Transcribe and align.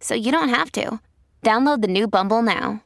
so 0.00 0.14
you 0.14 0.32
don't 0.32 0.48
have 0.48 0.72
to. 0.72 1.00
Download 1.42 1.82
the 1.82 1.88
new 1.88 2.08
Bumble 2.08 2.42
now. 2.42 2.82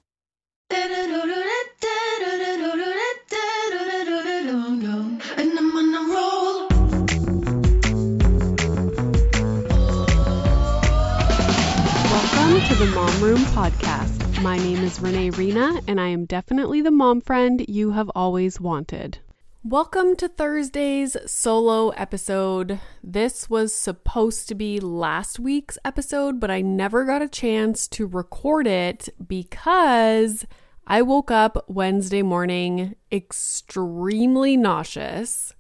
Welcome 12.11 12.61
to 12.69 12.75
the 12.75 12.93
Mom 12.95 13.23
Room 13.23 13.39
Podcast. 13.55 14.43
My 14.43 14.59
name 14.59 14.83
is 14.85 15.01
Renee 15.01 15.31
Reina, 15.31 15.81
and 15.87 16.01
I 16.01 16.09
am 16.09 16.25
definitely 16.25 16.81
the 16.81 16.91
mom 16.91 17.21
friend 17.21 17.65
you 17.69 17.93
have 17.93 18.11
always 18.15 18.61
wanted. 18.61 19.19
Welcome 19.63 20.17
to 20.17 20.27
Thursday's 20.27 21.19
solo 21.31 21.91
episode. 21.91 22.81
This 23.05 23.51
was 23.51 23.75
supposed 23.75 24.49
to 24.49 24.55
be 24.55 24.81
last 24.81 25.39
week's 25.39 25.77
episode, 25.85 26.41
but 26.41 26.51
I 26.51 26.63
never 26.63 27.05
got 27.05 27.21
a 27.21 27.29
chance 27.29 27.87
to 27.89 28.07
record 28.07 28.67
it 28.67 29.11
because 29.29 30.47
I 30.87 31.03
woke 31.03 31.31
up 31.31 31.63
Wednesday 31.69 32.23
morning 32.23 32.95
extremely 33.13 34.57
nauseous. 34.57 35.55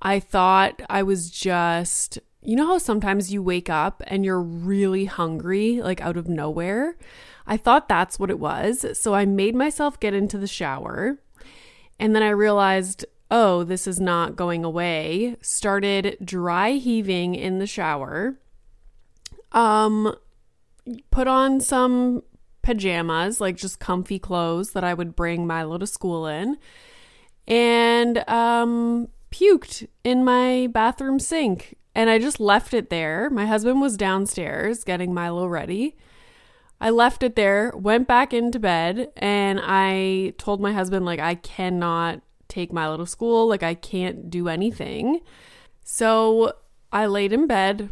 I 0.00 0.20
thought 0.20 0.80
I 0.88 1.02
was 1.02 1.28
just, 1.30 2.18
you 2.40 2.56
know 2.56 2.66
how 2.68 2.78
sometimes 2.78 3.30
you 3.30 3.42
wake 3.42 3.68
up 3.68 4.02
and 4.06 4.24
you're 4.24 4.40
really 4.40 5.04
hungry, 5.04 5.82
like 5.82 6.00
out 6.00 6.16
of 6.16 6.28
nowhere? 6.28 6.96
I 7.46 7.58
thought 7.58 7.90
that's 7.90 8.18
what 8.18 8.30
it 8.30 8.38
was. 8.38 8.86
So 8.98 9.14
I 9.14 9.26
made 9.26 9.54
myself 9.54 10.00
get 10.00 10.14
into 10.14 10.38
the 10.38 10.46
shower. 10.46 11.18
And 12.00 12.16
then 12.16 12.22
I 12.24 12.30
realized, 12.30 13.04
oh, 13.30 13.64
this 13.64 13.86
is 13.86 14.00
not 14.00 14.36
going 14.36 14.64
away. 14.64 15.36
Started 15.40 16.18
dry 16.24 16.72
heaving 16.72 17.34
in 17.34 17.58
the 17.58 17.66
shower. 17.66 18.38
Um, 19.52 20.14
put 21.10 21.26
on 21.26 21.60
some 21.60 22.22
pajamas, 22.62 23.40
like 23.40 23.56
just 23.56 23.78
comfy 23.80 24.18
clothes 24.18 24.72
that 24.72 24.84
I 24.84 24.94
would 24.94 25.14
bring 25.14 25.46
Milo 25.46 25.78
to 25.78 25.86
school 25.86 26.26
in. 26.26 26.56
And 27.46 28.26
um 28.28 29.08
puked 29.30 29.86
in 30.04 30.24
my 30.24 30.68
bathroom 30.68 31.18
sink 31.18 31.76
and 31.94 32.08
I 32.10 32.18
just 32.18 32.40
left 32.40 32.72
it 32.72 32.90
there. 32.90 33.30
My 33.30 33.46
husband 33.46 33.80
was 33.80 33.96
downstairs 33.96 34.84
getting 34.84 35.14
Milo 35.14 35.46
ready. 35.46 35.96
I 36.80 36.90
left 36.90 37.22
it 37.22 37.36
there, 37.36 37.72
went 37.76 38.08
back 38.08 38.34
into 38.34 38.58
bed, 38.58 39.12
and 39.16 39.60
I 39.62 40.34
told 40.38 40.60
my 40.60 40.72
husband, 40.72 41.06
like, 41.06 41.20
I 41.20 41.36
cannot 41.36 42.20
take 42.54 42.72
Milo 42.72 42.96
to 42.98 43.06
school. 43.06 43.48
Like, 43.48 43.62
I 43.62 43.74
can't 43.74 44.30
do 44.30 44.48
anything. 44.48 45.20
So 45.82 46.54
I 46.92 47.06
laid 47.06 47.32
in 47.32 47.46
bed. 47.46 47.90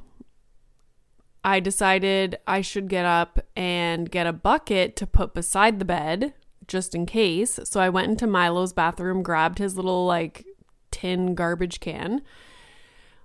I 1.45 1.61
decided 1.61 2.39
I 2.47 2.61
should 2.61 2.89
get 2.89 3.05
up 3.05 3.41
and 3.57 4.11
get 4.11 4.27
a 4.27 4.33
bucket 4.33 4.95
to 4.97 5.07
put 5.07 5.35
beside 5.35 5.79
the 5.79 5.85
bed 5.85 6.35
just 6.69 6.95
in 6.95 7.05
case. 7.07 7.59
So 7.65 7.81
I 7.81 7.89
went 7.89 8.11
into 8.11 8.27
Milo's 8.27 8.73
bathroom, 8.73 9.23
grabbed 9.23 9.59
his 9.59 9.77
little, 9.77 10.07
like, 10.07 10.47
tin 10.91 11.35
garbage 11.35 11.81
can. 11.81 12.23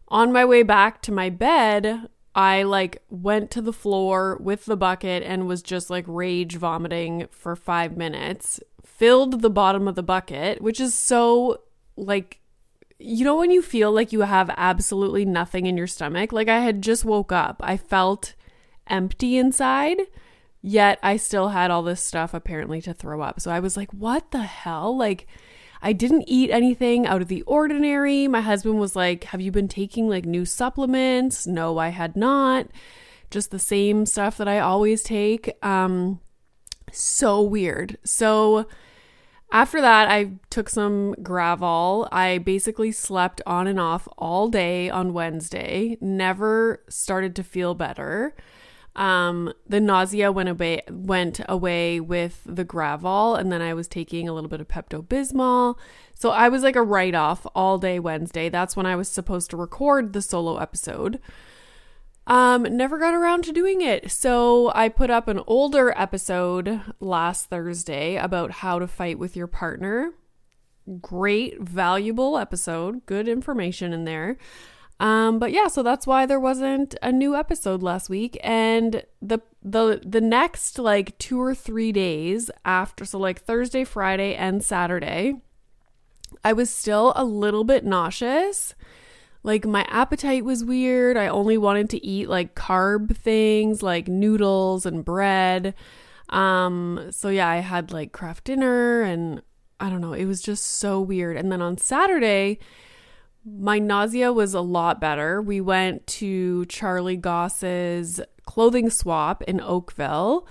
On 0.07 0.31
my 0.31 0.45
way 0.45 0.63
back 0.63 1.01
to 1.03 1.11
my 1.11 1.29
bed, 1.29 2.07
I 2.33 2.63
like 2.63 3.03
went 3.09 3.51
to 3.51 3.61
the 3.61 3.73
floor 3.73 4.37
with 4.39 4.65
the 4.65 4.77
bucket 4.77 5.23
and 5.23 5.47
was 5.47 5.63
just 5.63 5.89
like 5.89 6.05
rage 6.07 6.55
vomiting 6.55 7.27
for 7.31 7.55
5 7.55 7.97
minutes. 7.97 8.59
Filled 8.97 9.41
the 9.41 9.49
bottom 9.49 9.87
of 9.87 9.95
the 9.95 10.03
bucket, 10.03 10.61
which 10.61 10.79
is 10.79 10.93
so 10.93 11.61
like 11.95 12.39
you 12.99 13.23
know 13.23 13.37
when 13.37 13.51
you 13.51 13.61
feel 13.61 13.91
like 13.91 14.11
you 14.11 14.21
have 14.21 14.49
absolutely 14.57 15.23
nothing 15.23 15.67
in 15.67 15.77
your 15.77 15.87
stomach? 15.87 16.31
Like 16.33 16.47
I 16.47 16.59
had 16.59 16.81
just 16.81 17.05
woke 17.05 17.31
up. 17.31 17.61
I 17.63 17.77
felt 17.77 18.33
empty 18.87 19.37
inside, 19.37 19.99
yet 20.61 20.97
I 21.03 21.17
still 21.17 21.49
had 21.49 21.69
all 21.69 21.83
this 21.83 22.01
stuff 22.01 22.33
apparently 22.33 22.81
to 22.81 22.93
throw 22.93 23.21
up. 23.21 23.39
So 23.39 23.51
I 23.51 23.59
was 23.59 23.77
like, 23.77 23.91
"What 23.93 24.31
the 24.31 24.43
hell?" 24.43 24.97
Like 24.97 25.27
I 25.81 25.93
didn't 25.93 26.25
eat 26.27 26.49
anything 26.49 27.05
out 27.05 27.21
of 27.21 27.27
the 27.27 27.43
ordinary. 27.43 28.27
My 28.27 28.41
husband 28.41 28.79
was 28.79 28.95
like, 28.95 29.25
Have 29.25 29.41
you 29.41 29.51
been 29.51 29.67
taking 29.67 30.09
like 30.09 30.25
new 30.25 30.45
supplements? 30.45 31.45
No, 31.45 31.77
I 31.77 31.89
had 31.89 32.15
not. 32.15 32.67
Just 33.29 33.51
the 33.51 33.59
same 33.59 34.05
stuff 34.05 34.37
that 34.37 34.47
I 34.47 34.59
always 34.59 35.03
take. 35.03 35.53
Um, 35.63 36.19
so 36.91 37.41
weird. 37.41 37.97
So 38.03 38.67
after 39.51 39.79
that, 39.81 40.09
I 40.09 40.33
took 40.49 40.69
some 40.69 41.15
Gravol. 41.15 42.07
I 42.11 42.39
basically 42.39 42.91
slept 42.91 43.41
on 43.45 43.67
and 43.67 43.79
off 43.79 44.07
all 44.17 44.49
day 44.49 44.89
on 44.89 45.13
Wednesday, 45.13 45.97
never 46.01 46.83
started 46.89 47.35
to 47.37 47.43
feel 47.43 47.73
better. 47.73 48.35
Um, 48.97 49.53
the 49.67 49.79
nausea 49.79 50.31
went 50.31 50.49
away 50.49 50.81
went 50.89 51.39
away 51.47 51.99
with 51.99 52.41
the 52.45 52.65
Gravol, 52.65 53.39
and 53.39 53.51
then 53.51 53.61
I 53.61 53.75
was 53.75 53.87
taking 53.87 54.27
a 54.27 54.33
little 54.33 54.49
bit 54.49 54.59
of 54.59 54.67
Pepto 54.67 55.05
Bismol. 55.05 55.77
So 56.15 56.31
I 56.31 56.49
was 56.49 56.63
like 56.63 56.75
a 56.75 56.81
write 56.81 57.13
off 57.13 57.45
all 57.53 57.77
day 57.77 57.99
Wednesday. 57.99 58.49
That's 58.49 58.75
when 58.75 58.87
I 58.87 58.95
was 58.95 59.07
supposed 59.07 59.51
to 59.51 59.57
record 59.57 60.13
the 60.13 60.21
solo 60.21 60.57
episode. 60.57 61.19
Um, 62.27 62.63
never 62.63 62.99
got 62.99 63.13
around 63.13 63.45
to 63.45 63.53
doing 63.53 63.81
it. 63.81 64.11
So 64.11 64.71
I 64.75 64.89
put 64.89 65.09
up 65.09 65.29
an 65.29 65.39
older 65.47 65.93
episode 65.97 66.81
last 66.99 67.49
Thursday 67.49 68.17
about 68.17 68.51
how 68.51 68.79
to 68.79 68.87
fight 68.87 69.17
with 69.17 69.37
your 69.37 69.47
partner. 69.47 70.13
Great, 71.01 71.59
valuable 71.61 72.37
episode. 72.37 73.05
Good 73.05 73.29
information 73.29 73.93
in 73.93 74.03
there. 74.03 74.37
Um, 74.99 75.39
but 75.39 75.53
yeah, 75.53 75.67
so 75.67 75.83
that's 75.83 76.07
why 76.07 76.25
there 76.25 76.39
wasn't 76.39 76.95
a 77.01 77.11
new 77.11 77.35
episode 77.35 77.81
last 77.81 78.09
week. 78.09 78.37
And 78.43 79.03
the 79.21 79.39
the 79.61 80.01
the 80.03 80.21
next 80.21 80.79
like 80.79 81.17
two 81.19 81.41
or 81.41 81.53
three 81.55 81.91
days 81.91 82.49
after, 82.65 83.05
so 83.05 83.19
like 83.19 83.41
Thursday, 83.41 83.83
Friday, 83.83 84.35
and 84.35 84.63
Saturday, 84.63 85.35
I 86.43 86.53
was 86.53 86.69
still 86.69 87.13
a 87.15 87.23
little 87.23 87.63
bit 87.63 87.85
nauseous. 87.85 88.75
Like 89.43 89.65
my 89.65 89.85
appetite 89.89 90.43
was 90.43 90.63
weird. 90.63 91.17
I 91.17 91.27
only 91.27 91.57
wanted 91.57 91.89
to 91.91 92.05
eat 92.05 92.29
like 92.29 92.55
carb 92.55 93.15
things 93.15 93.81
like 93.81 94.07
noodles 94.07 94.85
and 94.85 95.05
bread. 95.05 95.73
Um, 96.29 97.07
so 97.11 97.29
yeah, 97.29 97.47
I 97.47 97.57
had 97.57 97.91
like 97.91 98.11
Kraft 98.11 98.45
Dinner 98.45 99.01
and 99.01 99.41
I 99.79 99.89
don't 99.89 100.01
know, 100.01 100.13
it 100.13 100.25
was 100.25 100.41
just 100.41 100.65
so 100.65 100.99
weird. 100.99 101.37
And 101.37 101.51
then 101.51 101.61
on 101.61 101.77
Saturday, 101.77 102.59
my 103.45 103.79
nausea 103.79 104.33
was 104.33 104.53
a 104.53 104.61
lot 104.61 104.99
better. 104.99 105.41
We 105.41 105.61
went 105.61 106.05
to 106.07 106.65
Charlie 106.65 107.15
Goss's 107.15 108.19
clothing 108.45 108.89
swap 108.89 109.43
in 109.43 109.61
Oakville. 109.61 110.47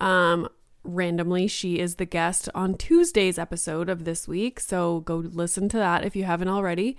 Um, 0.00 0.48
randomly, 0.82 1.46
she 1.46 1.78
is 1.78 1.94
the 1.94 2.04
guest 2.04 2.48
on 2.54 2.76
Tuesday's 2.76 3.38
episode 3.38 3.88
of 3.88 4.04
this 4.04 4.28
week. 4.28 4.60
So 4.60 5.00
go 5.00 5.16
listen 5.16 5.68
to 5.70 5.78
that 5.78 6.04
if 6.04 6.14
you 6.16 6.24
haven't 6.24 6.48
already. 6.48 6.96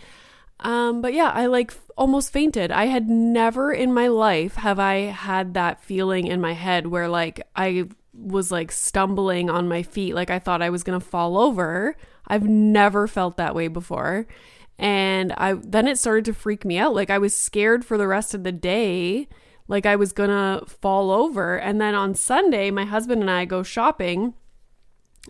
Um, 0.60 1.02
but 1.02 1.14
yeah, 1.14 1.30
I 1.30 1.48
like 1.48 1.74
almost 1.98 2.32
fainted. 2.32 2.72
I 2.72 2.86
had 2.86 3.10
never 3.10 3.72
in 3.72 3.94
my 3.94 4.08
life 4.08 4.56
have 4.56 4.80
I 4.80 4.96
had 4.96 5.54
that 5.54 5.84
feeling 5.84 6.28
in 6.28 6.42
my 6.42 6.54
head 6.54 6.88
where 6.88 7.10
like 7.10 7.42
I 7.56 7.86
was 8.14 8.52
like 8.52 8.72
stumbling 8.72 9.50
on 9.50 9.68
my 9.68 9.84
feet, 9.84 10.16
like 10.16 10.30
I 10.30 10.40
thought 10.40 10.62
I 10.62 10.70
was 10.70 10.84
gonna 10.84 11.00
fall 11.00 11.38
over. 11.38 11.96
I've 12.28 12.48
never 12.48 13.08
felt 13.08 13.38
that 13.38 13.54
way 13.54 13.68
before 13.68 14.28
and 14.78 15.32
I 15.34 15.54
then 15.54 15.88
it 15.88 15.98
started 15.98 16.26
to 16.26 16.34
freak 16.34 16.66
me 16.66 16.78
out. 16.78 16.94
Like 16.94 17.10
I 17.10 17.18
was 17.18 17.36
scared 17.36 17.86
for 17.86 17.98
the 17.98 18.08
rest 18.08 18.34
of 18.34 18.44
the 18.44 18.52
day, 18.52 19.28
like 19.68 19.86
I 19.86 19.96
was 19.96 20.12
gonna 20.12 20.64
fall 20.68 21.12
over. 21.12 21.58
And 21.58 21.80
then 21.80 21.96
on 21.96 22.14
Sunday, 22.14 22.72
my 22.72 22.86
husband 22.86 23.22
and 23.22 23.32
I 23.32 23.46
go 23.46 23.64
shopping, 23.64 24.34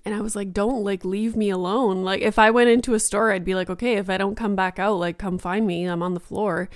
and 0.03 0.13
I 0.13 0.21
was 0.21 0.35
like, 0.35 0.53
"Don't 0.53 0.83
like 0.83 1.05
leave 1.05 1.35
me 1.35 1.49
alone." 1.49 2.03
Like 2.03 2.21
if 2.21 2.37
I 2.39 2.51
went 2.51 2.69
into 2.69 2.93
a 2.93 2.99
store, 2.99 3.31
I'd 3.31 3.45
be 3.45 3.55
like, 3.55 3.69
"Okay, 3.69 3.95
if 3.95 4.09
I 4.09 4.17
don't 4.17 4.35
come 4.35 4.55
back 4.55 4.79
out, 4.79 4.99
like 4.99 5.17
come 5.17 5.37
find 5.37 5.65
me. 5.65 5.85
I'm 5.85 6.03
on 6.03 6.13
the 6.13 6.19
floor," 6.19 6.69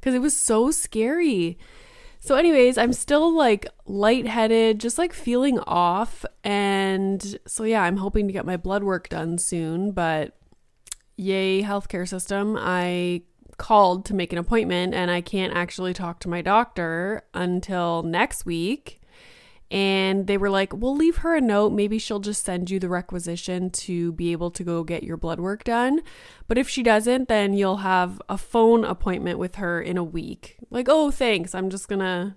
because 0.00 0.14
it 0.14 0.20
was 0.20 0.36
so 0.36 0.70
scary. 0.70 1.58
So, 2.18 2.34
anyways, 2.34 2.76
I'm 2.78 2.92
still 2.92 3.34
like 3.36 3.66
lightheaded, 3.86 4.80
just 4.80 4.98
like 4.98 5.12
feeling 5.12 5.60
off. 5.60 6.24
And 6.42 7.38
so, 7.46 7.62
yeah, 7.64 7.82
I'm 7.82 7.98
hoping 7.98 8.26
to 8.26 8.32
get 8.32 8.44
my 8.46 8.56
blood 8.56 8.82
work 8.82 9.08
done 9.08 9.38
soon, 9.38 9.92
but 9.92 10.36
yay 11.16 11.62
healthcare 11.62 12.06
system 12.06 12.56
i 12.58 13.22
called 13.56 14.04
to 14.04 14.14
make 14.14 14.32
an 14.32 14.38
appointment 14.38 14.92
and 14.92 15.10
i 15.10 15.20
can't 15.20 15.54
actually 15.54 15.94
talk 15.94 16.20
to 16.20 16.28
my 16.28 16.42
doctor 16.42 17.22
until 17.32 18.02
next 18.02 18.44
week 18.44 19.00
And 19.70 20.26
they 20.28 20.38
were 20.38 20.50
like, 20.50 20.72
we'll 20.72 20.94
leave 20.94 21.18
her 21.18 21.34
a 21.34 21.40
note. 21.40 21.72
Maybe 21.72 21.98
she'll 21.98 22.20
just 22.20 22.44
send 22.44 22.70
you 22.70 22.78
the 22.78 22.88
requisition 22.88 23.70
to 23.70 24.12
be 24.12 24.30
able 24.32 24.50
to 24.52 24.62
go 24.62 24.84
get 24.84 25.02
your 25.02 25.16
blood 25.16 25.40
work 25.40 25.64
done. 25.64 26.02
But 26.46 26.58
if 26.58 26.68
she 26.68 26.82
doesn't, 26.82 27.28
then 27.28 27.52
you'll 27.52 27.78
have 27.78 28.22
a 28.28 28.38
phone 28.38 28.84
appointment 28.84 29.38
with 29.38 29.56
her 29.56 29.80
in 29.80 29.96
a 29.96 30.04
week. 30.04 30.56
Like, 30.70 30.86
oh, 30.88 31.10
thanks. 31.10 31.54
I'm 31.54 31.68
just 31.68 31.88
going 31.88 32.00
to 32.00 32.36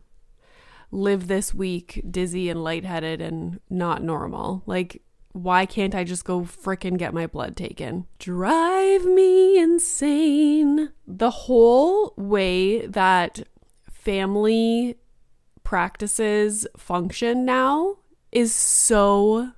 live 0.91 1.27
this 1.27 1.53
week 1.53 2.01
dizzy 2.09 2.49
and 2.49 2.63
lightheaded 2.63 3.21
and 3.21 3.59
not 3.69 4.01
normal. 4.01 4.63
Like, 4.65 5.03
why 5.31 5.67
can't 5.67 5.93
I 5.93 6.03
just 6.03 6.25
go 6.25 6.41
fricking 6.41 6.97
get 6.97 7.13
my 7.13 7.27
blood 7.27 7.55
taken? 7.55 8.07
Drive 8.17 9.05
me 9.05 9.59
insane. 9.59 10.89
The 11.05 11.29
whole 11.29 12.15
way 12.17 12.87
that 12.87 13.43
family 13.91 14.95
practices 15.69 16.65
function 16.75 17.45
now 17.45 17.95
is 18.31 18.51
so 18.51 19.51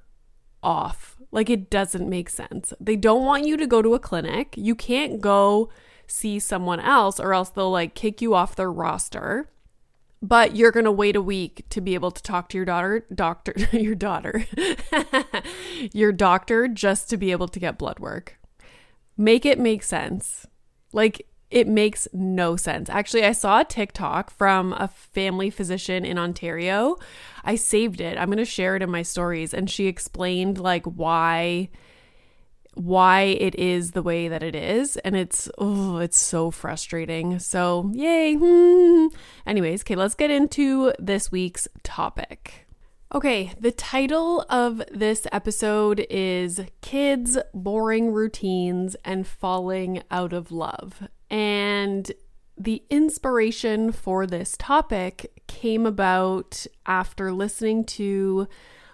off. 0.62 1.16
Like 1.32 1.50
it 1.50 1.70
doesn't 1.70 2.10
make 2.10 2.30
sense. 2.30 2.74
They 2.82 2.98
don't 2.98 3.24
want 3.24 3.48
you 3.48 3.56
to 3.56 3.66
go 3.66 3.82
to 3.82 3.94
a 3.94 4.00
clinic. 4.00 4.54
You 4.58 4.76
can't 4.76 5.22
go 5.22 5.70
see 6.08 6.38
someone 6.38 6.82
else 6.82 7.18
or 7.18 7.34
else 7.34 7.50
they'll 7.50 7.72
like 7.72 7.96
kick 7.96 8.22
you 8.22 8.34
off 8.34 8.58
their 8.58 8.70
roster. 8.70 9.52
But 10.22 10.54
you're 10.54 10.74
going 10.74 10.84
to 10.84 10.92
wait 10.92 11.16
a 11.16 11.22
week 11.22 11.64
to 11.70 11.80
be 11.80 11.94
able 11.94 12.12
to 12.12 12.22
talk 12.22 12.50
to 12.50 12.58
your 12.58 12.66
daughter, 12.66 13.06
doctor, 13.16 13.54
your 13.72 13.96
daughter, 13.96 14.46
your 15.94 16.12
doctor 16.12 16.68
just 16.68 17.10
to 17.12 17.16
be 17.16 17.32
able 17.32 17.48
to 17.48 17.58
get 17.58 17.78
blood 17.78 18.00
work. 18.00 18.38
Make 19.16 19.46
it 19.46 19.58
make 19.58 19.82
sense. 19.82 20.46
Like 20.92 21.26
it 21.52 21.68
makes 21.68 22.08
no 22.14 22.56
sense. 22.56 22.90
Actually, 22.90 23.26
I 23.26 23.34
saw 23.34 23.60
a 23.60 23.66
TikTok 23.66 24.32
from 24.32 24.74
a 24.74 24.88
family 24.88 25.50
physician 25.50 26.06
in 26.06 26.18
Ontario. 26.18 26.96
I 27.44 27.56
saved 27.56 28.00
it. 28.00 28.18
I'm 28.18 28.30
going 28.30 28.38
to 28.38 28.46
share 28.46 28.76
it 28.76 28.82
in 28.82 28.90
my 28.90 29.02
stories 29.02 29.54
and 29.54 29.70
she 29.70 29.88
explained 29.88 30.58
like 30.58 30.86
why 30.86 31.70
why 32.74 33.24
it 33.24 33.54
is 33.56 33.92
the 33.92 34.02
way 34.02 34.30
that 34.30 34.42
it 34.42 34.56
is 34.56 34.96
and 34.98 35.14
it's 35.14 35.50
oh 35.58 35.98
it's 35.98 36.18
so 36.18 36.50
frustrating 36.50 37.38
so 37.38 37.92
yay 37.94 38.38
anyways 39.46 39.82
okay 39.84 39.96
let's 39.96 40.16
get 40.16 40.32
into 40.32 40.94
this 40.98 41.30
week's 41.34 41.68
topic 41.84 42.66
okay 43.14 43.54
the 43.60 43.72
title 43.72 44.46
of 44.50 44.82
this 44.92 45.28
episode 45.32 46.06
is 46.10 46.62
kids 46.82 47.38
boring 47.54 48.12
routines 48.12 48.96
and 49.04 49.28
falling 49.28 50.02
out 50.10 50.34
of 50.34 50.52
love 50.52 51.08
and 51.30 52.12
the 52.58 52.84
inspiration 52.90 53.92
for 53.92 54.28
this 54.28 54.56
topic 54.58 55.44
came 55.48 55.86
about 55.86 56.66
after 56.86 57.32
listening 57.32 57.84
to 57.84 58.48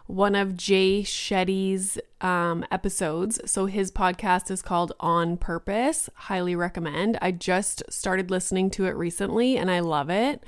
one 0.08 0.36
of 0.36 0.56
Jay 0.56 1.04
Shetty's 1.04 2.00
um, 2.22 2.66
episodes. 2.72 3.40
So 3.46 3.66
his 3.66 3.92
podcast 3.92 4.50
is 4.50 4.62
called 4.62 4.94
On 5.02 5.36
Purpose. 5.36 6.10
Highly 6.16 6.56
recommend. 6.56 7.18
I 7.22 7.32
just 7.32 7.84
started 7.90 8.32
listening 8.32 8.70
to 8.72 8.86
it 8.86 8.96
recently 8.96 9.58
and 9.58 9.70
I 9.70 9.82
love 9.82 10.10
it. 10.10 10.44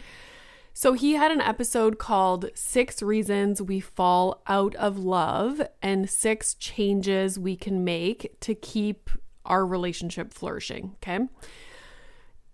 So 0.82 0.94
he 0.94 1.16
had 1.16 1.30
an 1.34 1.42
episode 1.42 1.98
called 1.98 2.52
Six 2.54 3.02
Reasons 3.02 3.62
We 3.62 3.82
Fall 3.82 4.42
Out 4.48 4.76
of 4.76 4.98
Love 4.98 5.62
and 5.82 6.10
Six 6.10 6.54
Changes 6.54 7.38
We 7.38 7.58
Can 7.58 7.84
Make 7.84 8.40
to 8.40 8.56
Keep 8.56 9.10
Our 9.44 9.66
Relationship 9.66 10.34
Flourishing. 10.34 10.96
Okay. 11.04 11.28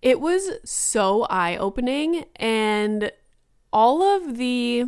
It 0.02 0.20
was 0.20 0.54
so 0.64 1.28
eye 1.30 1.56
opening, 1.56 2.26
and 2.38 3.12
all 3.72 4.02
of 4.02 4.38
the 4.38 4.86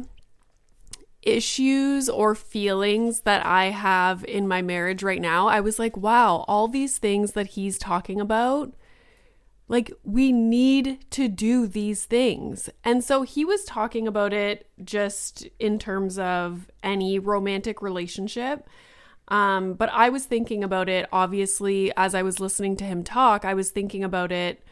issues 1.21 2.09
or 2.09 2.33
feelings 2.33 3.19
that 3.19 3.45
I 3.45 3.65
have 3.65 4.25
in 4.25 4.47
my 4.47 4.63
marriage 4.63 5.03
right 5.03 5.21
now, 5.21 5.47
I 5.47 5.59
was 5.59 5.77
like, 5.77 5.95
wow, 5.95 6.43
all 6.47 6.67
these 6.67 6.97
things 6.97 7.33
that 7.33 7.49
he's 7.49 7.77
talking 7.77 8.19
about, 8.19 8.73
like, 9.67 9.91
we 10.03 10.31
need 10.31 11.09
to 11.11 11.27
do 11.27 11.67
these 11.67 12.05
things. 12.05 12.69
And 12.83 13.03
so 13.03 13.23
he 13.23 13.43
was 13.43 13.65
talking 13.65 14.07
about 14.07 14.31
it 14.31 14.69
just 14.83 15.47
in 15.59 15.77
terms 15.77 16.17
of 16.17 16.71
any 16.83 17.19
romantic 17.19 17.81
relationship. 17.81 18.67
Um, 19.27 19.73
but 19.73 19.89
I 19.91 20.09
was 20.09 20.25
thinking 20.25 20.63
about 20.63 20.87
it, 20.87 21.07
obviously, 21.11 21.91
as 21.97 22.15
I 22.15 22.23
was 22.23 22.39
listening 22.39 22.77
to 22.77 22.85
him 22.85 23.03
talk, 23.03 23.43
I 23.43 23.53
was 23.53 23.71
thinking 23.71 24.03
about 24.03 24.31
it 24.31 24.63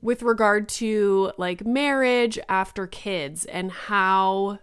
with 0.00 0.22
regard 0.22 0.68
to 0.68 1.32
like 1.38 1.64
marriage 1.66 2.38
after 2.48 2.86
kids 2.86 3.44
and 3.46 3.70
how 3.70 4.58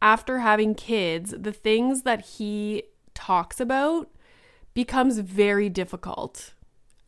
after 0.00 0.40
having 0.40 0.74
kids, 0.74 1.34
the 1.36 1.52
things 1.52 2.02
that 2.02 2.24
he 2.24 2.84
talks 3.14 3.60
about 3.60 4.08
becomes 4.74 5.18
very 5.18 5.68
difficult. 5.68 6.54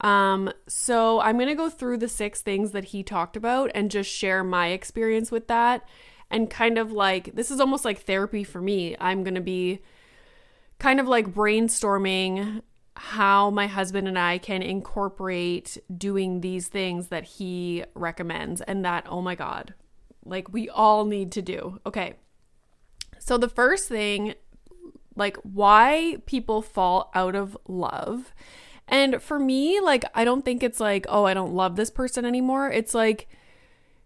Um, 0.01 0.51
so 0.67 1.21
I'm 1.21 1.37
going 1.37 1.49
to 1.49 1.55
go 1.55 1.69
through 1.69 1.99
the 1.99 2.09
six 2.09 2.41
things 2.41 2.71
that 2.71 2.87
he 2.87 3.03
talked 3.03 3.37
about 3.37 3.71
and 3.75 3.91
just 3.91 4.11
share 4.11 4.43
my 4.43 4.69
experience 4.69 5.31
with 5.31 5.47
that 5.49 5.87
and 6.31 6.49
kind 6.49 6.79
of 6.79 6.93
like 6.93 7.35
this 7.35 7.51
is 7.51 7.61
almost 7.61 7.85
like 7.85 8.01
therapy 8.01 8.45
for 8.45 8.61
me. 8.61 8.97
I'm 9.01 9.25
going 9.25 9.35
to 9.35 9.41
be 9.41 9.81
kind 10.79 11.01
of 11.01 11.09
like 11.09 11.35
brainstorming 11.35 12.63
how 12.97 13.51
my 13.51 13.67
husband 13.67 14.07
and 14.09 14.19
I 14.19 14.39
can 14.39 14.63
incorporate 14.63 15.79
doing 15.97 16.41
these 16.41 16.69
things 16.69 17.09
that 17.09 17.25
he 17.25 17.85
recommends 17.95 18.61
and 18.61 18.85
that, 18.85 19.07
oh 19.09 19.23
my 19.23 19.35
God, 19.35 19.75
like 20.25 20.53
we 20.53 20.69
all 20.69 21.05
need 21.05 21.33
to 21.33 21.43
do. 21.43 21.81
Okay. 21.87 22.15
So, 23.19 23.37
the 23.37 23.49
first 23.49 23.89
thing, 23.89 24.35
like 25.17 25.37
why 25.39 26.19
people 26.27 26.63
fall 26.63 27.11
out 27.15 27.35
of 27.35 27.57
love. 27.67 28.33
And 28.91 29.23
for 29.23 29.39
me, 29.39 29.81
like, 29.81 30.05
I 30.15 30.25
don't 30.25 30.45
think 30.45 30.63
it's 30.63 30.81
like, 30.81 31.07
oh, 31.09 31.25
I 31.25 31.33
don't 31.33 31.55
love 31.55 31.77
this 31.77 31.91
person 31.91 32.25
anymore. 32.27 32.71
It's 32.71 32.93
like 32.93 33.29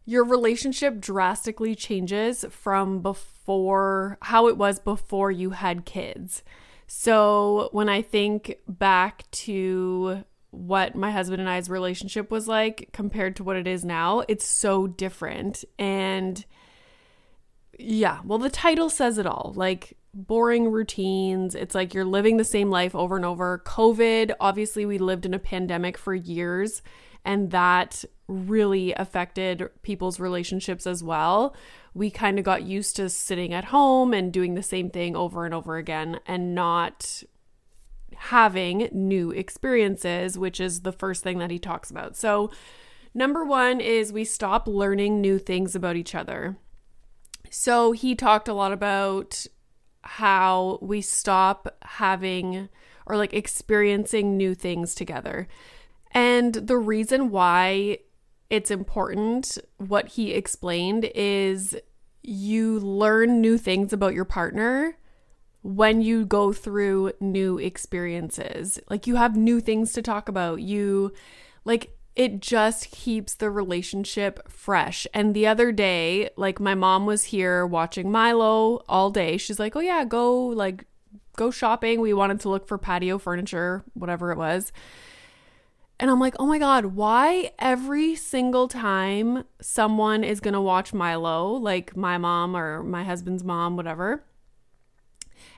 your 0.04 0.25
relationship 0.25 1.00
drastically 1.00 1.75
changes 1.75 2.44
from 2.50 3.00
before 3.00 4.19
how 4.20 4.46
it 4.48 4.58
was 4.58 4.78
before 4.78 5.31
you 5.31 5.50
had 5.50 5.86
kids. 5.86 6.42
So 6.86 7.70
when 7.72 7.88
I 7.88 8.02
think 8.02 8.58
back 8.69 9.31
to 9.31 10.22
what 10.50 10.94
my 10.94 11.10
husband 11.10 11.40
and 11.40 11.48
I's 11.48 11.70
relationship 11.70 12.30
was 12.30 12.46
like 12.46 12.90
compared 12.92 13.37
to 13.37 13.44
what 13.44 13.56
it 13.56 13.66
is 13.66 13.84
now, 13.84 14.22
it's 14.28 14.46
so 14.46 14.87
different. 14.87 15.64
And 15.78 16.44
yeah, 17.78 18.20
well, 18.22 18.38
the 18.38 18.50
title 18.50 18.90
says 18.90 19.16
it 19.16 19.26
all 19.26 19.54
like 19.56 19.96
boring 20.14 20.71
routines. 20.71 21.54
It's 21.54 21.75
like 21.75 21.94
you're 21.94 22.04
living 22.04 22.37
the 22.37 22.44
same 22.44 22.71
life 22.71 22.94
over 22.94 23.16
and 23.16 23.25
over. 23.25 23.62
COVID, 23.66 24.33
obviously, 24.40 24.87
we 24.87 24.99
lived 24.99 25.26
in 25.26 25.35
a 25.35 25.38
pandemic 25.38 25.99
for 25.99 26.14
years, 26.14 26.83
and 27.25 27.50
that 27.50 28.04
really 28.26 28.94
affected 28.94 29.68
people's 29.83 30.18
relationships 30.18 30.87
as 30.87 31.02
well 31.02 31.54
we 31.94 32.11
kind 32.11 32.38
of 32.38 32.44
got 32.44 32.64
used 32.64 32.97
to 32.97 33.09
sitting 33.09 33.54
at 33.54 33.66
home 33.66 34.12
and 34.12 34.33
doing 34.33 34.54
the 34.54 34.62
same 34.62 34.90
thing 34.90 35.14
over 35.14 35.44
and 35.44 35.54
over 35.54 35.76
again 35.76 36.18
and 36.26 36.54
not 36.54 37.23
having 38.16 38.88
new 38.92 39.30
experiences, 39.30 40.37
which 40.37 40.61
is 40.61 40.80
the 40.80 40.92
first 40.92 41.23
thing 41.23 41.38
that 41.38 41.52
he 41.52 41.59
talks 41.59 41.90
about. 41.90 42.16
So, 42.16 42.50
number 43.14 43.44
one 43.44 43.80
is 43.80 44.12
we 44.12 44.25
stop 44.25 44.66
learning 44.66 45.21
new 45.21 45.38
things 45.38 45.76
about 45.76 45.97
each 45.97 46.14
other. 46.14 46.56
So, 47.49 47.92
he 47.92 48.16
talked 48.16 48.49
a 48.49 48.54
lot 48.54 48.73
about 48.73 49.47
how 50.04 50.78
we 50.80 51.00
stop 51.00 51.76
having 51.82 52.68
or 53.06 53.16
like 53.16 53.34
experiencing 53.34 54.37
new 54.37 54.54
things 54.54 54.94
together. 54.94 55.49
And 56.12 56.54
the 56.54 56.78
reason 56.78 57.30
why 57.30 57.99
it's 58.50 58.70
important. 58.70 59.58
What 59.78 60.08
he 60.08 60.32
explained 60.32 61.11
is 61.14 61.76
you 62.23 62.78
learn 62.78 63.40
new 63.40 63.58
things 63.58 63.92
about 63.92 64.14
your 64.14 64.25
partner 64.25 64.96
when 65.62 66.02
you 66.02 66.26
go 66.26 66.52
through 66.52 67.12
new 67.20 67.58
experiences. 67.58 68.78
Like 68.88 69.06
you 69.06 69.16
have 69.16 69.37
new 69.37 69.61
things 69.61 69.92
to 69.94 70.02
talk 70.02 70.28
about. 70.28 70.61
You 70.61 71.12
like 71.64 71.96
it 72.16 72.40
just 72.40 72.90
keeps 72.90 73.35
the 73.35 73.50
relationship 73.50 74.49
fresh. 74.50 75.06
And 75.12 75.35
the 75.35 75.47
other 75.47 75.73
day, 75.73 76.30
like 76.37 76.61
my 76.61 76.75
mom 76.75 77.06
was 77.06 77.25
here 77.25 77.66
watching 77.66 78.11
Milo 78.11 78.85
all 78.88 79.11
day. 79.11 79.37
She's 79.37 79.59
like, 79.59 79.75
"Oh 79.76 79.80
yeah, 79.80 80.04
go 80.04 80.47
like 80.47 80.87
go 81.37 81.50
shopping. 81.50 82.00
We 82.00 82.14
wanted 82.14 82.40
to 82.40 82.49
look 82.49 82.68
for 82.68 82.78
patio 82.78 83.18
furniture, 83.18 83.85
whatever 83.94 84.30
it 84.30 84.38
was." 84.38 84.73
And 86.00 86.11
I'm 86.11 86.18
like, 86.18 86.35
oh 86.40 86.47
my 86.47 86.59
God, 86.59 86.87
why 86.87 87.52
every 87.59 88.16
single 88.16 88.66
time 88.66 89.44
someone 89.61 90.25
is 90.25 90.40
going 90.40 90.54
to 90.54 90.61
watch 90.61 90.92
Milo, 90.92 91.52
like 91.52 91.97
my 91.97 92.18
mom 92.18 92.56
or 92.56 92.83
my 92.83 93.04
husband's 93.04 93.44
mom, 93.44 93.76
whatever, 93.76 94.25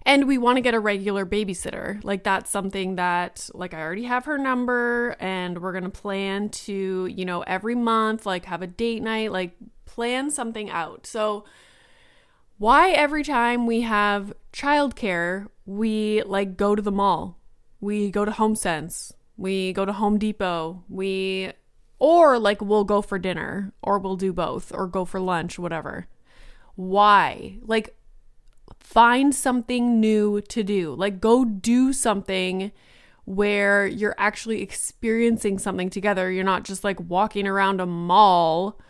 and 0.07 0.29
we 0.29 0.39
want 0.39 0.57
to 0.57 0.61
get 0.61 0.73
a 0.73 0.81
regular 0.81 1.27
babysitter. 1.27 2.03
Like 2.05 2.23
that's 2.23 2.49
something 2.49 2.95
that 2.95 3.51
like 3.53 3.75
I 3.75 3.83
already 3.83 4.05
have 4.05 4.25
her 4.27 4.39
number 4.39 5.17
and 5.19 5.61
we're 5.61 5.73
going 5.73 5.85
to 5.85 5.91
plan 5.91 6.49
to, 6.51 7.07
you 7.07 7.25
know, 7.25 7.43
every 7.43 7.75
month 7.75 8.25
like 8.25 8.45
have 8.45 8.63
a 8.63 8.69
date 8.69 9.03
night, 9.03 9.33
like 9.33 9.57
plan 9.85 10.31
something 10.31 10.71
out. 10.71 11.07
So 11.07 11.45
Why 12.59 12.93
every 12.93 13.25
time 13.25 13.67
we 13.67 13.83
have 13.83 14.33
childcare, 14.53 15.49
we 15.67 16.23
like 16.23 16.57
go 16.57 16.77
to 16.77 16.81
the 16.81 16.93
mall, 16.93 17.39
we 17.81 18.11
go 18.13 18.25
to 18.25 18.31
HomeSense, 18.31 19.13
we 19.37 19.73
go 19.73 19.85
to 19.85 19.93
Home 19.93 20.19
Depot, 20.19 20.85
we 20.89 21.53
or 21.99 22.39
like 22.39 22.63
we'll 22.63 22.85
go 22.85 23.03
for 23.03 23.19
dinner 23.19 23.75
or 23.83 23.99
we'll 23.99 24.17
do 24.17 24.33
both 24.33 24.73
or 24.73 24.87
go 24.87 25.05
for 25.05 25.19
lunch, 25.19 25.59
whatever. 25.59 26.07
Why? 26.77 27.59
Like 27.63 27.96
find 28.81 29.35
something 29.35 30.01
new 30.01 30.41
to 30.43 30.63
do. 30.63 30.95
Like 30.95 31.21
go 31.21 31.45
do 31.45 31.93
something 31.93 32.73
where 33.25 33.87
you're 33.87 34.15
actually 34.19 34.63
experiencing 34.63 35.59
something 35.59 35.91
together. 35.91 36.31
You're 36.31 36.45
not 36.45 36.65
just 36.65 36.85
like 36.85 36.99
walking 37.01 37.47
around 37.47 37.81
a 37.81 37.87
mall. 37.87 38.81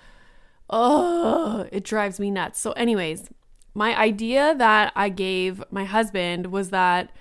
Oh, 0.68 1.66
it 1.72 1.84
drives 1.84 2.20
me 2.20 2.30
nuts. 2.30 2.60
So 2.60 2.72
anyways, 2.72 3.30
my 3.74 3.98
idea 3.98 4.54
that 4.56 4.92
I 4.94 5.08
gave 5.08 5.62
my 5.70 5.84
husband 5.84 6.48
was 6.48 6.70
that 6.70 7.12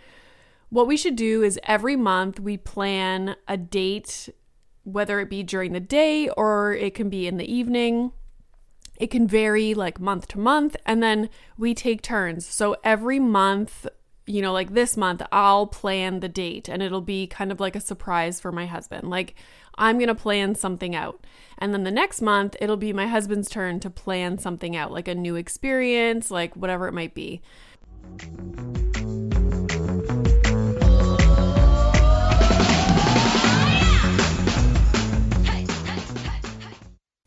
what 0.70 0.88
we 0.88 0.98
should 0.98 1.16
do 1.16 1.42
is 1.44 1.60
every 1.64 1.96
month 1.96 2.40
we 2.40 2.58
plan 2.58 3.36
a 3.48 3.56
date, 3.56 4.30
whether 4.84 5.20
it 5.20 5.30
be 5.30 5.44
during 5.44 5.74
the 5.74 5.80
day 5.80 6.28
or 6.30 6.74
it 6.74 6.96
can 6.96 7.10
be 7.10 7.28
in 7.28 7.38
the 7.38 7.52
evening. 7.52 8.12
It 8.98 9.08
can 9.08 9.28
vary 9.28 9.74
like 9.74 10.00
month 10.00 10.28
to 10.30 10.40
month, 10.40 10.76
and 10.86 11.04
then 11.04 11.30
we 11.58 11.74
take 11.74 12.02
turns. 12.02 12.46
So 12.46 12.76
every 12.84 13.20
month, 13.20 13.88
you 14.28 14.42
know, 14.42 14.54
like 14.54 14.74
this 14.74 14.98
month, 14.98 15.22
I'll 15.32 15.68
plan 15.68 16.20
the 16.20 16.30
date 16.30 16.68
and 16.68 16.82
it'll 16.82 17.02
be 17.02 17.28
kind 17.28 17.52
of 17.52 17.60
like 17.60 17.76
a 17.76 17.82
surprise 17.82 18.40
for 18.40 18.52
my 18.52 18.66
husband. 18.66 19.10
Like, 19.10 19.36
I'm 19.78 19.98
going 19.98 20.08
to 20.08 20.16
plan 20.16 20.56
something 20.56 20.96
out. 20.96 21.24
And 21.58 21.74
then 21.74 21.84
the 21.84 21.92
next 21.92 22.22
month, 22.22 22.56
it'll 22.60 22.78
be 22.78 22.94
my 22.94 23.08
husband's 23.08 23.50
turn 23.50 23.80
to 23.82 23.90
plan 23.90 24.38
something 24.38 24.76
out, 24.76 24.92
like 24.92 25.08
a 25.08 25.16
new 25.16 25.36
experience, 25.36 26.32
like 26.32 26.56
whatever 26.56 26.88
it 26.88 26.94
might 26.94 27.14
be. 27.14 27.42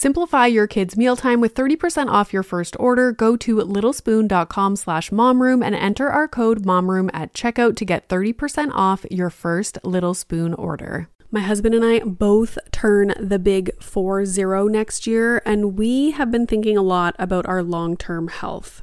Simplify 0.00 0.46
your 0.46 0.66
kids' 0.66 0.96
mealtime 0.96 1.42
with 1.42 1.54
30% 1.54 2.08
off 2.08 2.32
your 2.32 2.42
first 2.42 2.74
order. 2.80 3.12
Go 3.12 3.36
to 3.36 3.56
littlespoon.com 3.56 4.76
slash 4.76 5.10
momroom 5.10 5.62
and 5.62 5.74
enter 5.74 6.08
our 6.08 6.26
code 6.26 6.62
momroom 6.62 7.10
at 7.12 7.34
checkout 7.34 7.76
to 7.76 7.84
get 7.84 8.08
30% 8.08 8.70
off 8.72 9.04
your 9.10 9.28
first 9.28 9.76
Little 9.84 10.14
Spoon 10.14 10.54
order. 10.54 11.10
My 11.30 11.42
husband 11.42 11.74
and 11.74 11.84
I 11.84 11.98
both 11.98 12.56
turn 12.72 13.12
the 13.20 13.38
big 13.38 13.72
4 13.82 14.24
0 14.24 14.68
next 14.68 15.06
year, 15.06 15.42
and 15.44 15.76
we 15.76 16.12
have 16.12 16.30
been 16.30 16.46
thinking 16.46 16.78
a 16.78 16.82
lot 16.82 17.14
about 17.18 17.44
our 17.44 17.62
long 17.62 17.94
term 17.94 18.28
health. 18.28 18.82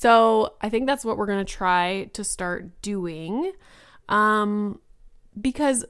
So 0.00 0.54
I 0.62 0.70
think 0.70 0.86
that's 0.86 1.04
what 1.04 1.18
we're 1.18 1.26
going 1.26 1.44
to 1.44 1.52
try 1.52 2.08
to 2.14 2.24
start 2.24 2.80
doing 2.80 3.52
um, 4.08 4.80
because 5.38 5.84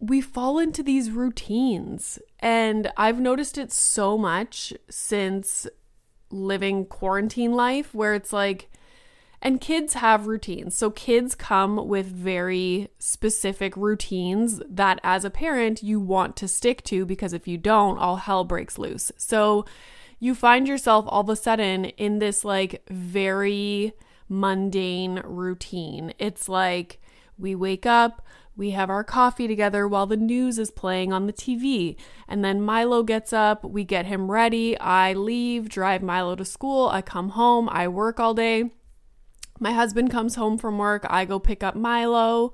we 0.00 0.20
fall 0.20 0.58
into 0.58 0.82
these 0.82 1.12
routines. 1.12 2.18
And 2.40 2.90
I've 2.96 3.20
noticed 3.20 3.56
it 3.58 3.70
so 3.70 4.18
much 4.18 4.72
since 4.90 5.68
living 6.28 6.86
quarantine 6.86 7.52
life 7.52 7.94
where 7.94 8.14
it's 8.14 8.32
like, 8.32 8.68
and 9.40 9.60
kids 9.60 9.94
have 9.94 10.26
routines. 10.26 10.74
So 10.74 10.90
kids 10.90 11.36
come 11.36 11.86
with 11.86 12.06
very 12.06 12.88
specific 12.98 13.76
routines 13.76 14.60
that 14.68 14.98
as 15.04 15.24
a 15.24 15.30
parent 15.30 15.84
you 15.84 16.00
want 16.00 16.34
to 16.38 16.48
stick 16.48 16.82
to 16.86 17.06
because 17.06 17.32
if 17.32 17.46
you 17.46 17.58
don't, 17.58 17.96
all 17.98 18.16
hell 18.16 18.42
breaks 18.42 18.76
loose. 18.76 19.12
So 19.18 19.64
you 20.22 20.36
find 20.36 20.68
yourself 20.68 21.04
all 21.08 21.22
of 21.22 21.28
a 21.28 21.34
sudden 21.34 21.84
in 21.84 22.20
this 22.20 22.44
like 22.44 22.84
very 22.88 23.92
mundane 24.28 25.20
routine. 25.24 26.14
It's 26.16 26.48
like 26.48 27.00
we 27.36 27.56
wake 27.56 27.86
up, 27.86 28.24
we 28.56 28.70
have 28.70 28.88
our 28.88 29.02
coffee 29.02 29.48
together 29.48 29.88
while 29.88 30.06
the 30.06 30.16
news 30.16 30.60
is 30.60 30.70
playing 30.70 31.12
on 31.12 31.26
the 31.26 31.32
TV. 31.32 31.96
And 32.28 32.44
then 32.44 32.62
Milo 32.62 33.02
gets 33.02 33.32
up, 33.32 33.64
we 33.64 33.82
get 33.82 34.06
him 34.06 34.30
ready. 34.30 34.78
I 34.78 35.12
leave, 35.12 35.68
drive 35.68 36.04
Milo 36.04 36.36
to 36.36 36.44
school. 36.44 36.88
I 36.88 37.02
come 37.02 37.30
home, 37.30 37.68
I 37.68 37.88
work 37.88 38.20
all 38.20 38.32
day. 38.32 38.70
My 39.58 39.72
husband 39.72 40.12
comes 40.12 40.36
home 40.36 40.56
from 40.56 40.78
work, 40.78 41.04
I 41.10 41.24
go 41.24 41.40
pick 41.40 41.64
up 41.64 41.74
Milo. 41.74 42.52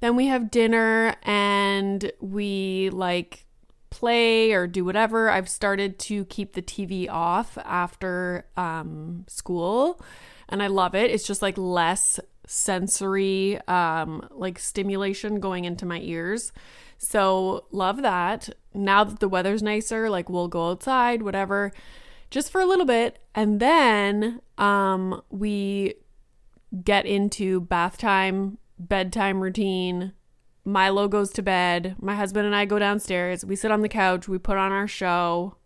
Then 0.00 0.16
we 0.16 0.26
have 0.26 0.50
dinner 0.50 1.14
and 1.22 2.10
we 2.20 2.90
like 2.90 3.44
play 3.90 4.52
or 4.52 4.66
do 4.66 4.84
whatever. 4.84 5.30
I've 5.30 5.48
started 5.48 5.98
to 6.00 6.24
keep 6.26 6.52
the 6.52 6.62
TV 6.62 7.08
off 7.08 7.58
after 7.58 8.46
um, 8.56 9.24
school, 9.28 10.00
and 10.48 10.62
I 10.62 10.66
love 10.66 10.94
it. 10.94 11.10
It's 11.10 11.26
just 11.26 11.42
like 11.42 11.56
less 11.56 12.20
sensory, 12.46 13.60
um, 13.68 14.26
like 14.30 14.58
stimulation 14.58 15.40
going 15.40 15.64
into 15.64 15.86
my 15.86 16.00
ears. 16.00 16.52
So, 16.98 17.66
love 17.70 18.02
that. 18.02 18.48
Now 18.74 19.04
that 19.04 19.20
the 19.20 19.28
weather's 19.28 19.62
nicer, 19.62 20.10
like 20.10 20.28
we'll 20.28 20.48
go 20.48 20.70
outside, 20.70 21.22
whatever, 21.22 21.72
just 22.30 22.50
for 22.50 22.60
a 22.60 22.66
little 22.66 22.86
bit. 22.86 23.18
And 23.34 23.60
then 23.60 24.40
um, 24.56 25.22
we 25.30 25.94
get 26.82 27.06
into 27.06 27.60
bath 27.60 27.98
time, 27.98 28.58
bedtime 28.78 29.40
routine, 29.40 30.12
Milo 30.68 31.08
goes 31.08 31.30
to 31.32 31.42
bed. 31.42 31.96
My 31.98 32.14
husband 32.14 32.44
and 32.44 32.54
I 32.54 32.66
go 32.66 32.78
downstairs. 32.78 33.44
We 33.44 33.56
sit 33.56 33.70
on 33.70 33.80
the 33.80 33.88
couch. 33.88 34.28
We 34.28 34.38
put 34.38 34.58
on 34.58 34.70
our 34.70 34.86
show. 34.86 35.56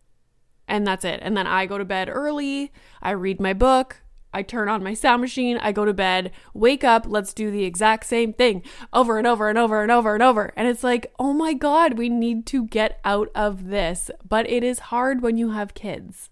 And 0.69 0.87
that's 0.87 1.05
it. 1.05 1.19
And 1.23 1.37
then 1.37 1.47
I 1.47 1.67
go 1.67 1.77
to 1.77 1.85
bed 1.85 2.09
early. 2.09 2.73
I 3.03 3.11
read 3.11 3.41
my 3.41 3.53
book. 3.53 3.99
I 4.33 4.43
turn 4.43 4.69
on 4.69 4.83
my 4.83 4.95
sound 4.95 5.21
machine. 5.21 5.59
I 5.59 5.73
go 5.73 5.85
to 5.85 5.93
bed. 5.93 6.31
Wake 6.55 6.85
up. 6.85 7.05
Let's 7.07 7.35
do 7.35 7.51
the 7.51 7.65
exact 7.65 8.07
same 8.07 8.33
thing 8.33 8.63
over 8.93 9.19
and 9.19 9.27
over 9.27 9.49
and 9.49 9.59
over 9.59 9.83
and 9.83 9.91
over 9.91 10.15
and 10.15 10.23
over. 10.23 10.53
And 10.57 10.69
it's 10.69 10.85
like, 10.85 11.13
oh 11.19 11.33
my 11.33 11.53
God, 11.53 11.99
we 11.99 12.09
need 12.09 12.47
to 12.47 12.67
get 12.69 13.01
out 13.05 13.29
of 13.35 13.69
this. 13.69 14.09
But 14.27 14.49
it 14.49 14.63
is 14.63 14.79
hard 14.79 15.21
when 15.21 15.37
you 15.37 15.51
have 15.51 15.75
kids. 15.75 16.31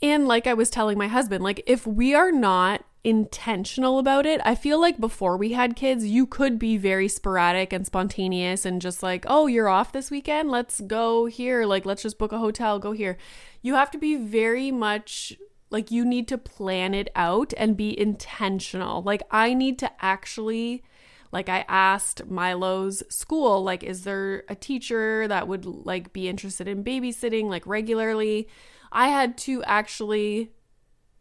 And 0.00 0.26
like 0.26 0.46
I 0.46 0.54
was 0.54 0.70
telling 0.70 0.96
my 0.96 1.08
husband, 1.08 1.44
like 1.44 1.62
if 1.66 1.86
we 1.86 2.14
are 2.14 2.32
not 2.32 2.84
intentional 3.04 3.98
about 3.98 4.26
it. 4.26 4.40
I 4.44 4.54
feel 4.54 4.80
like 4.80 4.98
before 5.00 5.36
we 5.36 5.52
had 5.52 5.76
kids, 5.76 6.04
you 6.06 6.26
could 6.26 6.58
be 6.58 6.76
very 6.76 7.08
sporadic 7.08 7.72
and 7.72 7.86
spontaneous 7.86 8.64
and 8.64 8.82
just 8.82 9.02
like, 9.02 9.24
oh, 9.28 9.46
you're 9.46 9.68
off 9.68 9.92
this 9.92 10.10
weekend? 10.10 10.50
Let's 10.50 10.80
go 10.80 11.26
here. 11.26 11.64
Like, 11.64 11.86
let's 11.86 12.02
just 12.02 12.18
book 12.18 12.32
a 12.32 12.38
hotel, 12.38 12.78
go 12.78 12.92
here. 12.92 13.16
You 13.62 13.74
have 13.74 13.90
to 13.92 13.98
be 13.98 14.16
very 14.16 14.70
much 14.70 15.34
like, 15.70 15.90
you 15.90 16.04
need 16.04 16.28
to 16.28 16.38
plan 16.38 16.94
it 16.94 17.10
out 17.14 17.52
and 17.56 17.76
be 17.76 17.98
intentional. 17.98 19.02
Like, 19.02 19.22
I 19.30 19.54
need 19.54 19.78
to 19.80 19.90
actually. 20.00 20.82
Like 21.30 21.50
I 21.50 21.66
asked 21.68 22.26
Milo's 22.26 23.02
school, 23.10 23.62
like, 23.62 23.82
is 23.82 24.04
there 24.04 24.44
a 24.48 24.54
teacher 24.54 25.28
that 25.28 25.46
would 25.46 25.66
like 25.66 26.14
be 26.14 26.26
interested 26.26 26.66
in 26.66 26.82
babysitting 26.82 27.50
like 27.50 27.66
regularly? 27.66 28.48
I 28.90 29.08
had 29.08 29.36
to 29.38 29.62
actually 29.64 30.52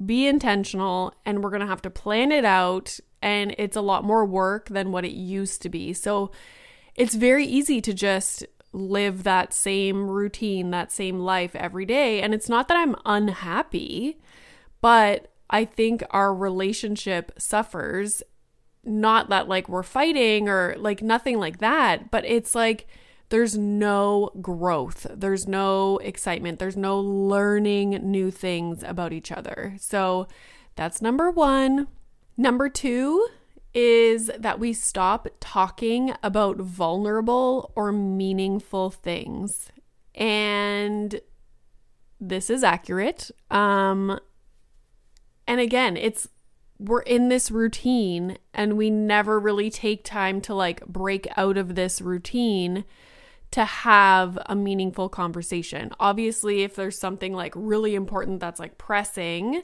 be 0.04 0.28
intentional 0.28 1.14
and 1.26 1.44
we're 1.44 1.50
going 1.50 1.62
to 1.62 1.68
have 1.68 1.82
to 1.84 1.90
plan 1.90 2.32
it 2.32 2.46
out 2.46 3.00
and 3.22 3.56
it's 3.58 3.76
a 3.76 3.82
lot 3.82 4.04
more 4.04 4.26
work 4.26 4.70
than 4.70 4.92
what 4.92 5.06
it 5.06 5.12
used 5.12 5.62
to 5.64 5.70
be. 5.70 5.94
So 5.94 6.32
it's 6.96 7.16
very 7.16 7.46
easy 7.46 7.82
to 7.82 7.94
just 7.94 8.46
live 8.74 9.24
that 9.24 9.54
same 9.54 10.08
routine, 10.08 10.70
that 10.72 10.92
same 10.92 11.20
life 11.20 11.56
every 11.56 11.86
day 11.86 12.22
and 12.22 12.34
it's 12.34 12.50
not 12.50 12.68
that 12.68 12.78
I'm 12.78 12.96
unhappy, 13.06 14.20
but 14.82 15.32
I 15.50 15.66
think 15.66 16.04
our 16.12 16.34
relationship 16.34 17.32
suffers 17.38 18.22
not 18.84 19.30
that 19.30 19.48
like 19.48 19.68
we're 19.68 19.84
fighting 19.84 20.48
or 20.48 20.76
like 20.78 21.02
nothing 21.02 21.40
like 21.40 21.60
that, 21.60 22.12
but 22.12 22.26
it's 22.26 22.56
like 22.56 22.88
there's 23.30 23.58
no 23.58 24.32
growth, 24.42 25.06
there's 25.14 25.48
no 25.48 25.98
excitement, 25.98 26.60
there's 26.60 26.78
no 26.78 27.00
learning 27.00 27.90
new 28.04 28.32
things 28.32 28.84
about 28.84 29.12
each 29.12 29.32
other. 29.32 29.76
So 29.80 30.28
that's 30.76 31.02
number 31.02 31.30
one. 31.30 31.88
Number 32.38 32.70
two 32.70 33.28
is 33.74 34.32
that 34.40 34.60
we 34.60 34.74
stop 34.74 35.28
talking 35.40 36.14
about 36.24 36.58
vulnerable 36.58 37.72
or 37.76 37.92
meaningful 37.92 38.90
things. 38.90 39.72
And 40.16 41.20
this 42.20 42.50
is 42.50 42.64
accurate. 42.64 43.30
Um, 43.52 44.20
and 45.48 45.60
again, 45.60 45.98
it's 45.98 46.28
we're 46.80 47.02
in 47.02 47.30
this 47.30 47.50
routine 47.50 48.38
and 48.54 48.78
we 48.78 48.90
never 48.90 49.40
really 49.40 49.70
take 49.70 50.04
time 50.04 50.40
to 50.42 50.54
like 50.54 50.86
break 50.86 51.28
out 51.36 51.58
of 51.58 51.76
this 51.76 52.02
routine 52.02 52.86
to 53.52 53.66
have 53.66 54.38
a 54.48 54.56
meaningful 54.56 55.10
conversation. 55.10 55.92
Obviously, 56.00 56.64
if 56.64 56.76
there's 56.76 57.00
something 57.00 57.34
like 57.34 57.54
really 57.56 57.96
important 57.96 58.40
that's 58.40 58.60
like 58.60 58.78
pressing, 58.78 59.64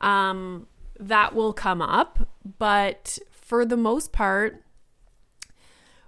um, 0.00 0.66
that 0.98 1.34
will 1.34 1.52
come 1.52 1.82
up. 1.82 2.28
But 2.58 3.18
for 3.30 3.64
the 3.64 3.76
most 3.76 4.12
part, 4.12 4.62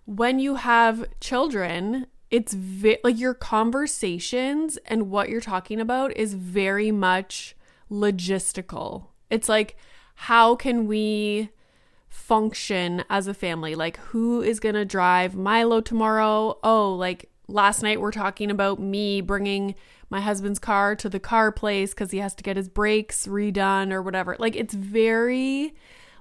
when 0.04 0.38
you 0.38 0.56
have 0.56 1.06
children, 1.20 2.06
it's 2.30 2.54
vi- 2.54 2.98
like 3.02 3.18
your 3.18 3.34
conversations 3.34 4.78
and 4.86 5.10
what 5.10 5.28
you're 5.28 5.40
talking 5.40 5.80
about 5.80 6.16
is 6.16 6.34
very 6.34 6.90
much 6.90 7.56
logistical. 7.90 9.06
It's 9.30 9.48
like, 9.48 9.76
how 10.14 10.54
can 10.54 10.86
we 10.86 11.50
function 12.10 13.04
as 13.08 13.26
a 13.26 13.34
family. 13.34 13.74
Like, 13.74 13.96
who 13.98 14.42
is 14.42 14.60
going 14.60 14.74
to 14.74 14.84
drive 14.84 15.34
Milo 15.34 15.80
tomorrow? 15.80 16.58
Oh, 16.62 16.94
like 16.94 17.30
last 17.48 17.82
night 17.82 18.00
we're 18.00 18.12
talking 18.12 18.50
about 18.50 18.78
me 18.78 19.20
bringing 19.20 19.74
my 20.10 20.20
husband's 20.20 20.58
car 20.58 20.94
to 20.96 21.08
the 21.08 21.20
car 21.20 21.50
place 21.50 21.90
because 21.94 22.10
he 22.10 22.18
has 22.18 22.34
to 22.34 22.42
get 22.42 22.56
his 22.56 22.68
brakes 22.68 23.26
redone 23.26 23.92
or 23.92 24.02
whatever. 24.02 24.36
Like, 24.38 24.56
it's 24.56 24.74
very 24.74 25.74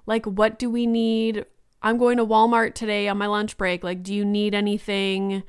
like, 0.06 0.26
what 0.26 0.58
do 0.58 0.70
we 0.70 0.86
need? 0.86 1.46
I'm 1.82 1.98
going 1.98 2.18
to 2.18 2.26
Walmart 2.26 2.76
today 2.76 3.08
on 3.08 3.18
my 3.18 3.28
lunch 3.28 3.58
break. 3.58 3.84
Like, 3.84 4.04
do 4.04 4.14
you 4.14 4.24
need 4.24 4.54
anything? 4.56 5.44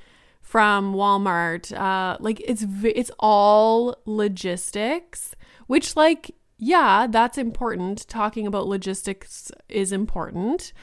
from 0.51 0.95
Walmart. 0.95 1.73
Uh, 1.73 2.17
like 2.19 2.41
it's 2.45 2.65
it's 2.83 3.13
all 3.21 3.97
logistics, 4.05 5.37
which 5.69 5.95
like 5.95 6.35
yeah, 6.63 7.07
that's 7.09 7.39
important. 7.39 8.07
Talking 8.07 8.47
about 8.47 8.69
logistics 8.69 9.51
is 9.69 9.93
important. 9.93 10.75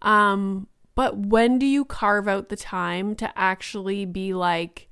Um, 0.00 0.68
but 0.94 1.16
when 1.18 1.58
do 1.58 1.66
you 1.66 1.84
carve 1.84 2.28
out 2.28 2.50
the 2.50 2.56
time 2.56 3.16
to 3.16 3.36
actually 3.36 4.04
be 4.04 4.32
like, 4.32 4.88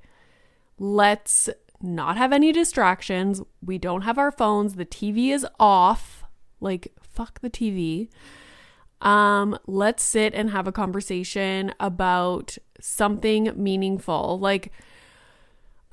let's 0.77 1.49
not 1.81 2.17
have 2.17 2.33
any 2.33 2.51
distractions. 2.51 3.41
We 3.65 3.77
don't 3.77 4.01
have 4.01 4.17
our 4.17 4.31
phones. 4.31 4.75
The 4.75 4.85
TV 4.85 5.29
is 5.29 5.47
off. 5.61 6.25
Like, 6.59 6.91
fuck 7.01 7.39
the 7.39 7.49
TV. 7.49 8.09
Um, 9.01 9.57
let's 9.65 10.03
sit 10.03 10.33
and 10.33 10.49
have 10.49 10.67
a 10.67 10.73
conversation 10.73 11.73
about 11.79 12.57
something 12.81 13.51
meaningful. 13.55 14.39
Like, 14.39 14.73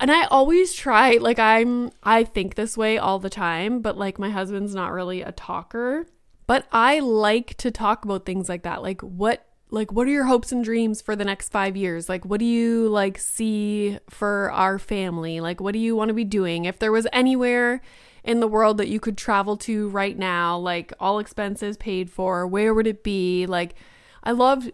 and 0.01 0.11
I 0.11 0.23
always 0.25 0.73
try, 0.73 1.17
like, 1.17 1.37
I'm, 1.37 1.91
I 2.01 2.23
think 2.23 2.55
this 2.55 2.75
way 2.75 2.97
all 2.97 3.19
the 3.19 3.29
time, 3.29 3.81
but 3.81 3.97
like, 3.97 4.17
my 4.17 4.31
husband's 4.31 4.73
not 4.73 4.91
really 4.91 5.21
a 5.21 5.31
talker. 5.31 6.07
But 6.47 6.67
I 6.71 6.99
like 6.99 7.55
to 7.57 7.69
talk 7.69 8.03
about 8.03 8.25
things 8.25 8.49
like 8.49 8.63
that. 8.63 8.81
Like, 8.81 9.01
what 9.01 9.45
like 9.73 9.91
what 9.91 10.05
are 10.05 10.11
your 10.11 10.25
hopes 10.25 10.51
and 10.51 10.63
dreams 10.63 11.01
for 11.01 11.15
the 11.15 11.23
next 11.23 11.49
5 11.49 11.77
years 11.77 12.09
like 12.09 12.25
what 12.25 12.39
do 12.39 12.45
you 12.45 12.89
like 12.89 13.17
see 13.17 13.97
for 14.09 14.51
our 14.51 14.77
family 14.77 15.39
like 15.39 15.61
what 15.61 15.71
do 15.71 15.79
you 15.79 15.95
want 15.95 16.09
to 16.09 16.13
be 16.13 16.25
doing 16.25 16.65
if 16.65 16.77
there 16.77 16.91
was 16.91 17.07
anywhere 17.13 17.81
in 18.23 18.41
the 18.41 18.47
world 18.47 18.77
that 18.77 18.89
you 18.89 18.99
could 18.99 19.17
travel 19.17 19.55
to 19.57 19.87
right 19.89 20.17
now 20.17 20.57
like 20.57 20.93
all 20.99 21.19
expenses 21.19 21.77
paid 21.77 22.11
for 22.11 22.45
where 22.45 22.73
would 22.73 22.85
it 22.85 23.01
be 23.01 23.45
like 23.45 23.75
i 24.23 24.31
love 24.31 24.69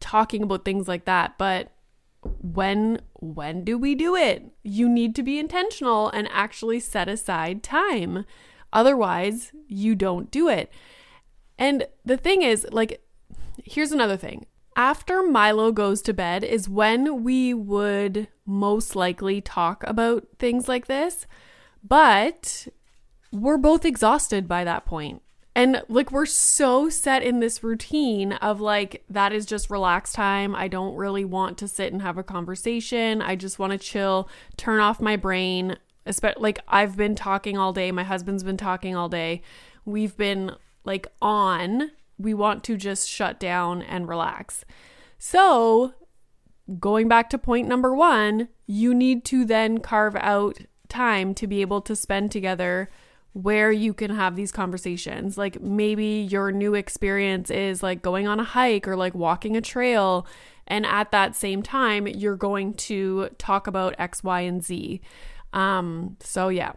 talking 0.00 0.42
about 0.42 0.64
things 0.64 0.88
like 0.88 1.04
that 1.04 1.36
but 1.36 1.70
when 2.22 3.00
when 3.14 3.64
do 3.64 3.78
we 3.78 3.94
do 3.94 4.14
it 4.14 4.44
you 4.62 4.88
need 4.88 5.14
to 5.14 5.22
be 5.22 5.38
intentional 5.38 6.08
and 6.10 6.28
actually 6.30 6.78
set 6.78 7.08
aside 7.08 7.62
time 7.62 8.24
otherwise 8.72 9.52
you 9.66 9.94
don't 9.94 10.30
do 10.30 10.48
it 10.48 10.70
and 11.58 11.86
the 12.04 12.16
thing 12.16 12.42
is 12.42 12.66
like 12.72 13.02
here's 13.64 13.92
another 13.92 14.16
thing. 14.16 14.46
After 14.76 15.22
Milo 15.22 15.72
goes 15.72 16.00
to 16.02 16.14
bed 16.14 16.42
is 16.44 16.68
when 16.68 17.22
we 17.22 17.52
would 17.52 18.28
most 18.46 18.96
likely 18.96 19.40
talk 19.40 19.84
about 19.86 20.26
things 20.38 20.68
like 20.68 20.86
this, 20.86 21.26
but 21.82 22.68
we're 23.32 23.58
both 23.58 23.84
exhausted 23.84 24.48
by 24.48 24.64
that 24.64 24.86
point. 24.86 25.22
And 25.54 25.82
like 25.88 26.12
we're 26.12 26.26
so 26.26 26.88
set 26.88 27.22
in 27.22 27.40
this 27.40 27.64
routine 27.64 28.34
of 28.34 28.60
like 28.60 29.04
that 29.10 29.32
is 29.32 29.46
just 29.46 29.68
relax 29.68 30.12
time. 30.12 30.54
I 30.54 30.68
don't 30.68 30.94
really 30.94 31.24
want 31.24 31.58
to 31.58 31.68
sit 31.68 31.92
and 31.92 32.02
have 32.02 32.18
a 32.18 32.22
conversation. 32.22 33.20
I 33.20 33.36
just 33.36 33.58
want 33.58 33.72
to 33.72 33.78
chill, 33.78 34.28
turn 34.56 34.80
off 34.80 35.00
my 35.00 35.16
brain. 35.16 35.76
Especially 36.06 36.42
like 36.42 36.60
I've 36.66 36.96
been 36.96 37.14
talking 37.14 37.58
all 37.58 37.72
day, 37.72 37.92
my 37.92 38.04
husband's 38.04 38.42
been 38.42 38.56
talking 38.56 38.96
all 38.96 39.08
day. 39.08 39.42
We've 39.84 40.16
been 40.16 40.52
like 40.84 41.08
on 41.20 41.90
we 42.20 42.34
want 42.34 42.62
to 42.64 42.76
just 42.76 43.08
shut 43.08 43.40
down 43.40 43.82
and 43.82 44.08
relax. 44.08 44.64
So, 45.18 45.94
going 46.78 47.08
back 47.08 47.30
to 47.30 47.38
point 47.38 47.66
number 47.66 47.94
one, 47.94 48.48
you 48.66 48.94
need 48.94 49.24
to 49.26 49.44
then 49.44 49.78
carve 49.78 50.16
out 50.16 50.58
time 50.88 51.34
to 51.34 51.46
be 51.46 51.60
able 51.60 51.80
to 51.82 51.96
spend 51.96 52.30
together 52.30 52.90
where 53.32 53.70
you 53.70 53.94
can 53.94 54.10
have 54.10 54.36
these 54.36 54.52
conversations. 54.52 55.38
Like 55.38 55.60
maybe 55.60 56.26
your 56.30 56.50
new 56.50 56.74
experience 56.74 57.50
is 57.50 57.82
like 57.82 58.02
going 58.02 58.26
on 58.26 58.40
a 58.40 58.44
hike 58.44 58.88
or 58.88 58.96
like 58.96 59.14
walking 59.14 59.56
a 59.56 59.60
trail. 59.60 60.26
And 60.66 60.86
at 60.86 61.10
that 61.12 61.36
same 61.36 61.62
time, 61.62 62.06
you're 62.06 62.36
going 62.36 62.74
to 62.74 63.28
talk 63.38 63.66
about 63.66 63.94
X, 63.98 64.22
Y, 64.22 64.40
and 64.40 64.62
Z. 64.62 65.00
Um, 65.52 66.16
so, 66.20 66.48
yeah. 66.48 66.72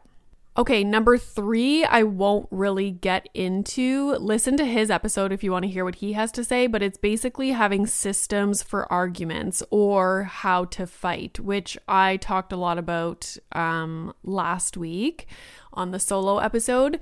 Okay, 0.55 0.83
number 0.83 1.17
three, 1.17 1.83
I 1.83 2.03
won't 2.03 2.47
really 2.51 2.91
get 2.91 3.27
into. 3.33 4.11
Listen 4.17 4.55
to 4.57 4.65
his 4.65 4.91
episode 4.91 5.31
if 5.31 5.43
you 5.43 5.51
want 5.51 5.63
to 5.63 5.71
hear 5.71 5.83
what 5.83 5.95
he 5.95 6.13
has 6.13 6.31
to 6.33 6.43
say, 6.43 6.67
but 6.67 6.83
it's 6.83 6.97
basically 6.97 7.49
having 7.53 7.87
systems 7.87 8.61
for 8.61 8.91
arguments 8.93 9.63
or 9.71 10.25
how 10.25 10.65
to 10.65 10.85
fight, 10.85 11.39
which 11.39 11.75
I 11.87 12.17
talked 12.17 12.53
a 12.53 12.55
lot 12.55 12.77
about 12.77 13.35
um, 13.53 14.13
last 14.23 14.77
week 14.77 15.25
on 15.73 15.89
the 15.89 15.99
solo 15.99 16.37
episode. 16.37 16.99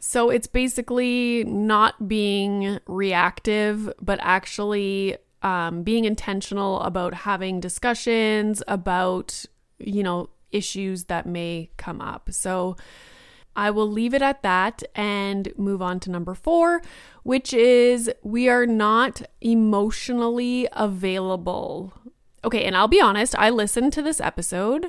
So 0.00 0.30
it's 0.30 0.46
basically 0.46 1.44
not 1.44 2.08
being 2.08 2.78
reactive, 2.86 3.92
but 4.00 4.18
actually 4.22 5.18
um, 5.42 5.82
being 5.82 6.06
intentional 6.06 6.80
about 6.80 7.12
having 7.12 7.60
discussions 7.60 8.62
about, 8.66 9.44
you 9.78 10.02
know, 10.02 10.30
issues 10.52 11.04
that 11.04 11.26
may 11.26 11.70
come 11.76 12.00
up. 12.00 12.30
So 12.32 12.76
I 13.56 13.70
will 13.70 13.90
leave 13.90 14.14
it 14.14 14.22
at 14.22 14.42
that 14.42 14.82
and 14.94 15.52
move 15.56 15.82
on 15.82 16.00
to 16.00 16.10
number 16.10 16.34
four, 16.34 16.82
which 17.22 17.52
is 17.52 18.10
we 18.22 18.48
are 18.48 18.66
not 18.66 19.22
emotionally 19.40 20.68
available. 20.72 21.92
Okay, 22.44 22.64
and 22.64 22.76
I'll 22.76 22.88
be 22.88 23.00
honest, 23.00 23.34
I 23.38 23.50
listened 23.50 23.92
to 23.94 24.02
this 24.02 24.20
episode. 24.20 24.86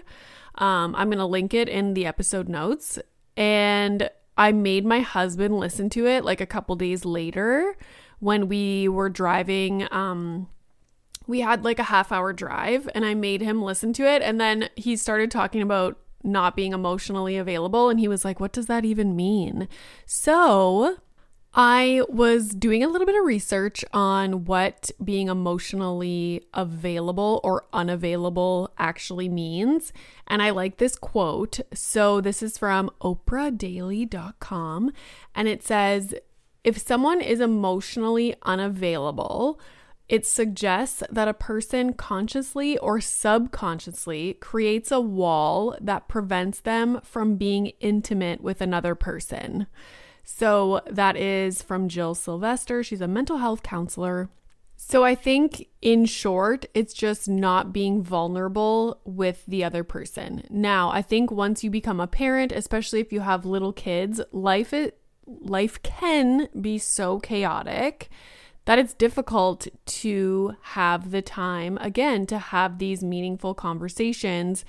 Um, 0.55 0.95
I'm 0.95 1.09
going 1.09 1.17
to 1.17 1.25
link 1.25 1.53
it 1.53 1.67
in 1.67 1.93
the 1.93 2.05
episode 2.05 2.47
notes. 2.47 2.99
And 3.35 4.09
I 4.37 4.51
made 4.51 4.85
my 4.85 5.01
husband 5.01 5.57
listen 5.57 5.89
to 5.91 6.07
it 6.07 6.23
like 6.23 6.41
a 6.41 6.45
couple 6.45 6.75
days 6.75 7.03
later 7.03 7.75
when 8.19 8.47
we 8.47 8.87
were 8.87 9.09
driving 9.09 9.87
um, 9.91 10.47
we 11.31 11.39
had 11.39 11.63
like 11.63 11.79
a 11.79 11.83
half 11.83 12.11
hour 12.11 12.33
drive 12.33 12.89
and 12.93 13.05
I 13.05 13.15
made 13.15 13.41
him 13.41 13.63
listen 13.63 13.93
to 13.93 14.03
it. 14.03 14.21
And 14.21 14.39
then 14.39 14.69
he 14.75 14.97
started 14.97 15.31
talking 15.31 15.61
about 15.61 15.97
not 16.23 16.55
being 16.57 16.73
emotionally 16.73 17.37
available. 17.37 17.89
And 17.89 17.99
he 17.99 18.09
was 18.09 18.23
like, 18.25 18.39
What 18.39 18.51
does 18.51 18.67
that 18.67 18.85
even 18.85 19.15
mean? 19.15 19.67
So 20.05 20.97
I 21.53 22.01
was 22.07 22.49
doing 22.49 22.83
a 22.83 22.89
little 22.89 23.05
bit 23.05 23.15
of 23.15 23.25
research 23.25 23.83
on 23.93 24.45
what 24.45 24.91
being 25.03 25.29
emotionally 25.29 26.43
available 26.53 27.39
or 27.43 27.65
unavailable 27.73 28.71
actually 28.77 29.29
means. 29.29 29.91
And 30.27 30.41
I 30.41 30.49
like 30.49 30.77
this 30.77 30.95
quote. 30.97 31.61
So 31.73 32.19
this 32.19 32.43
is 32.43 32.57
from 32.57 32.91
oprahdaily.com. 33.01 34.91
And 35.33 35.47
it 35.47 35.63
says, 35.63 36.13
If 36.65 36.77
someone 36.77 37.21
is 37.21 37.39
emotionally 37.39 38.35
unavailable, 38.43 39.61
it 40.11 40.25
suggests 40.25 41.01
that 41.09 41.29
a 41.29 41.33
person 41.33 41.93
consciously 41.93 42.77
or 42.79 42.99
subconsciously 42.99 44.33
creates 44.41 44.91
a 44.91 44.99
wall 44.99 45.73
that 45.79 46.09
prevents 46.09 46.59
them 46.59 46.99
from 47.01 47.37
being 47.37 47.67
intimate 47.79 48.41
with 48.41 48.59
another 48.59 48.93
person. 48.93 49.67
So 50.25 50.81
that 50.85 51.15
is 51.15 51.61
from 51.61 51.87
Jill 51.87 52.13
Sylvester. 52.13 52.83
She's 52.83 52.99
a 52.99 53.07
mental 53.07 53.37
health 53.37 53.63
counselor. 53.63 54.29
So 54.75 55.05
I 55.05 55.15
think 55.15 55.69
in 55.81 56.03
short, 56.03 56.65
it's 56.73 56.93
just 56.93 57.29
not 57.29 57.71
being 57.71 58.03
vulnerable 58.03 58.99
with 59.05 59.45
the 59.45 59.63
other 59.63 59.85
person. 59.85 60.43
Now, 60.49 60.89
I 60.91 61.01
think 61.01 61.31
once 61.31 61.63
you 61.63 61.69
become 61.69 62.01
a 62.01 62.07
parent, 62.07 62.51
especially 62.51 62.99
if 62.99 63.13
you 63.13 63.21
have 63.21 63.45
little 63.45 63.71
kids, 63.71 64.19
life 64.33 64.73
it 64.73 64.97
life 65.25 65.81
can 65.83 66.49
be 66.59 66.77
so 66.77 67.17
chaotic 67.19 68.09
that 68.65 68.79
it's 68.79 68.93
difficult 68.93 69.67
to 69.85 70.55
have 70.61 71.11
the 71.11 71.21
time, 71.21 71.77
again, 71.81 72.25
to 72.27 72.37
have 72.37 72.77
these 72.77 73.03
meaningful 73.03 73.53
conversations, 73.53 74.63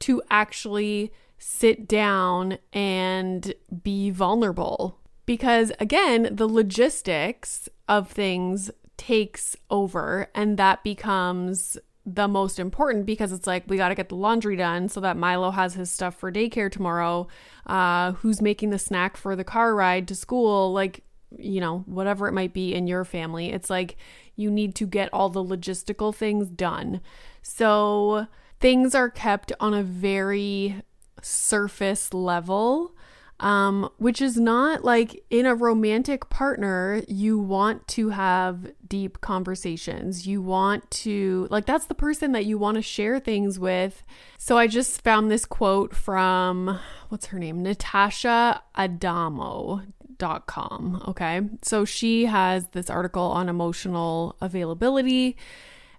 to 0.00 0.22
actually 0.30 1.12
sit 1.38 1.88
down 1.88 2.58
and 2.72 3.54
be 3.82 4.10
vulnerable. 4.10 4.98
Because 5.24 5.72
again, 5.80 6.28
the 6.30 6.48
logistics 6.48 7.68
of 7.88 8.10
things 8.10 8.70
takes 8.96 9.56
over, 9.70 10.28
and 10.34 10.56
that 10.58 10.82
becomes 10.82 11.78
the 12.14 12.28
most 12.28 12.58
important 12.58 13.04
because 13.04 13.32
it's 13.32 13.46
like 13.46 13.64
we 13.68 13.76
got 13.76 13.90
to 13.90 13.94
get 13.94 14.08
the 14.08 14.14
laundry 14.14 14.56
done 14.56 14.88
so 14.88 15.00
that 15.00 15.16
Milo 15.16 15.50
has 15.50 15.74
his 15.74 15.90
stuff 15.90 16.14
for 16.14 16.32
daycare 16.32 16.70
tomorrow. 16.70 17.28
Uh, 17.66 18.12
who's 18.12 18.40
making 18.40 18.70
the 18.70 18.78
snack 18.78 19.16
for 19.16 19.36
the 19.36 19.44
car 19.44 19.74
ride 19.74 20.08
to 20.08 20.14
school? 20.14 20.72
Like 20.72 21.02
you 21.36 21.60
know, 21.60 21.84
whatever 21.86 22.28
it 22.28 22.32
might 22.32 22.52
be 22.52 22.74
in 22.74 22.86
your 22.86 23.04
family. 23.04 23.52
It's 23.52 23.70
like 23.70 23.96
you 24.36 24.50
need 24.50 24.74
to 24.76 24.86
get 24.86 25.12
all 25.12 25.28
the 25.28 25.44
logistical 25.44 26.14
things 26.14 26.48
done. 26.48 27.00
So 27.42 28.26
things 28.60 28.94
are 28.94 29.10
kept 29.10 29.52
on 29.60 29.74
a 29.74 29.82
very 29.82 30.82
surface 31.20 32.14
level. 32.14 32.94
Um, 33.40 33.88
which 33.98 34.20
is 34.20 34.36
not 34.36 34.84
like 34.84 35.22
in 35.30 35.46
a 35.46 35.54
romantic 35.54 36.28
partner, 36.28 37.02
you 37.06 37.38
want 37.38 37.86
to 37.86 38.08
have 38.08 38.72
deep 38.88 39.20
conversations. 39.20 40.26
You 40.26 40.42
want 40.42 40.90
to, 40.90 41.46
like, 41.48 41.64
that's 41.64 41.86
the 41.86 41.94
person 41.94 42.32
that 42.32 42.46
you 42.46 42.58
want 42.58 42.74
to 42.78 42.82
share 42.82 43.20
things 43.20 43.56
with. 43.56 44.02
So 44.38 44.58
I 44.58 44.66
just 44.66 45.02
found 45.02 45.30
this 45.30 45.44
quote 45.44 45.94
from, 45.94 46.80
what's 47.10 47.26
her 47.26 47.38
name? 47.38 47.62
Natasha 47.62 48.60
Adamo 48.74 49.82
com. 50.18 51.02
Okay. 51.08 51.40
So 51.62 51.84
she 51.84 52.26
has 52.26 52.68
this 52.68 52.90
article 52.90 53.22
on 53.22 53.48
emotional 53.48 54.36
availability. 54.40 55.36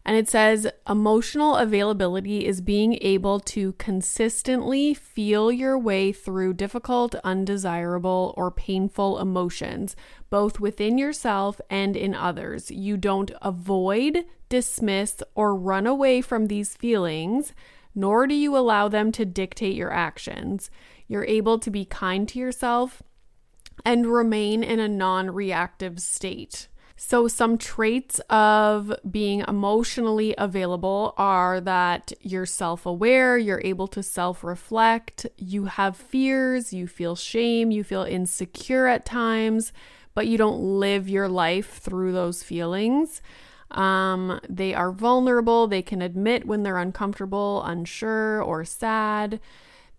And 0.06 0.16
it 0.18 0.30
says 0.30 0.66
emotional 0.90 1.56
availability 1.58 2.46
is 2.46 2.62
being 2.62 2.98
able 3.02 3.40
to 3.42 3.74
consistently 3.74 4.94
feel 4.94 5.52
your 5.52 5.78
way 5.78 6.12
through 6.12 6.54
difficult, 6.54 7.16
undesirable, 7.24 8.34
or 8.38 8.50
painful 8.50 9.20
emotions, 9.20 9.96
both 10.30 10.60
within 10.60 10.98
yourself 10.98 11.60
and 11.70 11.96
in 11.96 12.16
others. 12.16 12.72
You 12.72 12.98
don't 12.98 13.32
avoid, 13.42 14.26
dismiss, 14.48 15.22
or 15.36 15.54
run 15.54 15.86
away 15.86 16.22
from 16.22 16.48
these 16.48 16.76
feelings, 16.76 17.54
nor 17.94 18.26
do 18.26 18.34
you 18.34 18.58
allow 18.58 18.88
them 18.88 19.12
to 19.12 19.26
dictate 19.26 19.76
your 19.76 19.92
actions. 19.92 20.72
You're 21.08 21.26
able 21.26 21.60
to 21.60 21.70
be 21.70 21.86
kind 21.86 22.28
to 22.30 22.40
yourself 22.40 23.04
and 23.86 24.08
remain 24.08 24.64
in 24.64 24.80
a 24.80 24.88
non 24.88 25.32
reactive 25.32 26.00
state. 26.00 26.68
So, 27.02 27.30
some 27.30 27.58
traits 27.58 28.20
of 28.30 28.94
being 29.10 29.46
emotionally 29.48 30.36
available 30.38 31.14
are 31.18 31.62
that 31.62 32.12
you're 32.20 32.46
self 32.46 32.86
aware, 32.86 33.38
you're 33.38 33.62
able 33.64 33.88
to 33.88 34.04
self 34.04 34.44
reflect, 34.44 35.26
you 35.38 35.66
have 35.66 35.96
fears, 35.96 36.74
you 36.74 36.88
feel 36.88 37.16
shame, 37.16 37.72
you 37.72 37.86
feel 37.86 38.04
insecure 38.04 38.88
at 38.88 39.06
times, 39.06 39.72
but 40.14 40.28
you 40.28 40.38
don't 40.38 40.60
live 40.60 41.08
your 41.08 41.30
life 41.30 41.78
through 41.78 42.12
those 42.12 42.44
feelings. 42.44 43.22
Um, 43.72 44.42
they 44.50 44.74
are 44.74 44.92
vulnerable, 44.92 45.68
they 45.68 45.82
can 45.82 46.02
admit 46.02 46.46
when 46.46 46.64
they're 46.64 46.78
uncomfortable, 46.78 47.64
unsure, 47.64 48.42
or 48.44 48.66
sad. 48.66 49.40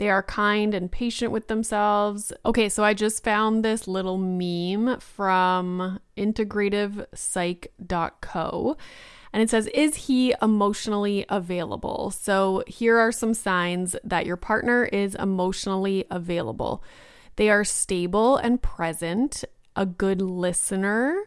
They 0.00 0.08
are 0.08 0.22
kind 0.22 0.72
and 0.72 0.90
patient 0.90 1.30
with 1.30 1.48
themselves. 1.48 2.32
Okay, 2.46 2.70
so 2.70 2.82
I 2.82 2.94
just 2.94 3.22
found 3.22 3.62
this 3.62 3.86
little 3.86 4.16
meme 4.16 4.98
from 4.98 6.00
integrativepsych.co. 6.16 8.76
And 9.34 9.42
it 9.42 9.50
says, 9.50 9.66
Is 9.66 9.96
he 9.96 10.34
emotionally 10.40 11.26
available? 11.28 12.10
So 12.12 12.64
here 12.66 12.98
are 12.98 13.12
some 13.12 13.34
signs 13.34 13.94
that 14.02 14.24
your 14.24 14.38
partner 14.38 14.86
is 14.86 15.14
emotionally 15.16 16.06
available. 16.10 16.82
They 17.36 17.50
are 17.50 17.62
stable 17.62 18.38
and 18.38 18.62
present, 18.62 19.44
a 19.76 19.84
good 19.84 20.22
listener, 20.22 21.24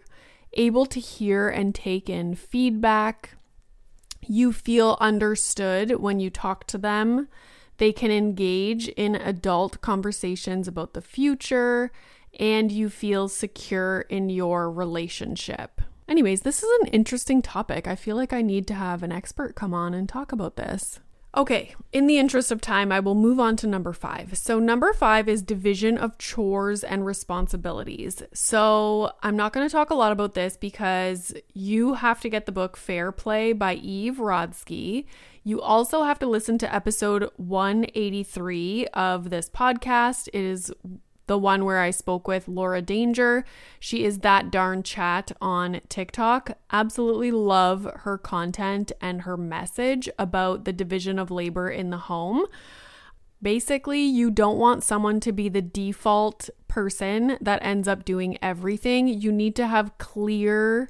able 0.54 0.88
to 0.88 1.00
hear 1.00 1.48
and 1.48 1.76
take 1.76 2.10
in 2.10 2.34
feedback. 2.34 3.36
You 4.26 4.52
feel 4.52 4.98
understood 5.00 5.98
when 5.98 6.20
you 6.20 6.32
talk 6.32 6.66
to 6.70 6.80
them. 6.80 7.28
They 7.78 7.92
can 7.92 8.12
engage 8.12 8.88
in 8.90 9.16
adult 9.16 9.82
conversations 9.82 10.68
about 10.68 10.94
the 10.94 11.02
future, 11.02 11.92
and 12.40 12.72
you 12.72 12.90
feel 12.90 13.28
secure 13.28 14.02
in 14.02 14.30
your 14.30 14.72
relationship. 14.72 15.82
Anyways, 16.08 16.42
this 16.42 16.62
is 16.62 16.70
an 16.82 16.88
interesting 16.88 17.42
topic. 17.42 17.88
I 17.88 17.96
feel 17.96 18.16
like 18.16 18.34
I 18.34 18.42
need 18.42 18.68
to 18.68 18.74
have 18.74 19.04
an 19.04 19.12
expert 19.12 19.56
come 19.56 19.74
on 19.74 19.94
and 19.94 20.08
talk 20.08 20.32
about 20.32 20.56
this. 20.56 21.00
Okay, 21.36 21.74
in 21.92 22.06
the 22.06 22.20
interest 22.20 22.52
of 22.52 22.62
time, 22.62 22.92
I 22.92 23.00
will 23.00 23.16
move 23.16 23.40
on 23.40 23.56
to 23.58 23.68
number 23.68 23.92
five. 23.92 24.38
So, 24.38 24.60
number 24.60 24.94
five 24.94 25.28
is 25.28 25.42
division 25.42 25.98
of 25.98 26.20
chores 26.20 26.84
and 26.84 27.08
responsibilities. 27.08 28.22
So, 28.34 29.14
I'm 29.24 29.36
not 29.36 29.52
going 29.52 29.68
to 29.68 29.72
talk 29.72 29.90
a 29.90 29.96
lot 29.96 30.12
about 30.12 30.36
this 30.36 30.58
because 30.58 31.34
you 31.56 31.96
have 31.96 32.22
to 32.22 32.30
get 32.30 32.46
the 32.46 32.52
book 32.52 32.78
Fair 32.78 33.12
Play 33.12 33.52
by 33.52 33.74
Eve 33.74 34.18
Rodsky. 34.18 35.06
You 35.46 35.62
also 35.62 36.04
have 36.04 36.20
to 36.20 36.26
listen 36.26 36.58
to 36.60 36.74
episode 36.74 37.30
183 37.36 38.88
of 38.94 39.30
this 39.30 39.50
podcast. 39.50 40.30
It 40.30 40.42
is 40.42 40.72
the 41.28 41.38
one 41.38 41.66
where 41.66 41.80
I 41.80 41.92
spoke 41.92 42.30
with 42.30 42.48
Laura 42.48 42.82
Danger. 42.82 43.44
She 43.78 44.06
is 44.06 44.20
that 44.20 44.52
darn 44.52 44.84
chat 44.84 45.34
on 45.42 45.82
TikTok. 45.90 46.58
Absolutely 46.72 47.32
love 47.32 47.90
her 48.04 48.18
content 48.18 48.94
and 49.02 49.24
her 49.24 49.36
message 49.36 50.10
about 50.18 50.64
the 50.64 50.74
division 50.74 51.20
of 51.20 51.30
labor 51.30 51.70
in 51.70 51.90
the 51.90 51.98
home. 51.98 52.46
Basically, 53.42 54.02
you 54.02 54.32
don't 54.32 54.58
want 54.58 54.84
someone 54.86 55.20
to 55.20 55.34
be 55.34 55.50
the 55.50 55.62
default 55.62 56.50
person 56.70 57.38
that 57.42 57.60
ends 57.62 57.90
up 57.90 58.06
doing 58.06 58.38
everything. 58.42 59.10
You 59.10 59.34
need 59.34 59.58
to 59.58 59.68
have 59.68 59.98
clear 59.98 60.90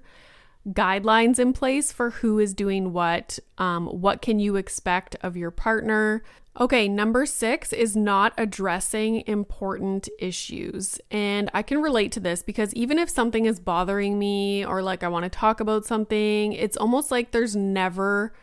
guidelines 0.70 1.40
in 1.40 1.54
place 1.54 1.92
for 1.92 2.12
who 2.12 2.40
is 2.40 2.54
doing 2.54 2.94
what. 2.94 3.40
Um, 3.58 3.88
what 3.88 4.22
can 4.22 4.40
you 4.40 4.56
expect 4.56 5.16
of 5.22 5.36
your 5.36 5.52
partner? 5.52 6.24
Okay, 6.60 6.88
number 6.88 7.26
six 7.26 7.74
is 7.74 7.96
not 7.96 8.32
addressing 8.38 9.24
important 9.26 10.08
issues. 10.20 11.00
And 11.10 11.50
I 11.54 11.64
can 11.64 11.82
relate 11.82 12.12
to 12.14 12.20
this 12.20 12.44
because 12.44 12.74
even 12.76 13.00
if 13.00 13.10
something 13.10 13.46
is 13.46 13.60
bothering 13.60 14.20
me 14.20 14.64
or 14.64 14.84
like 14.84 15.04
I 15.04 15.08
want 15.08 15.24
to 15.24 15.30
talk 15.30 15.60
about 15.60 15.86
something, 15.86 16.54
it's 16.54 16.78
almost 16.78 17.10
like 17.10 17.32
there's 17.32 17.56
never 17.56 18.34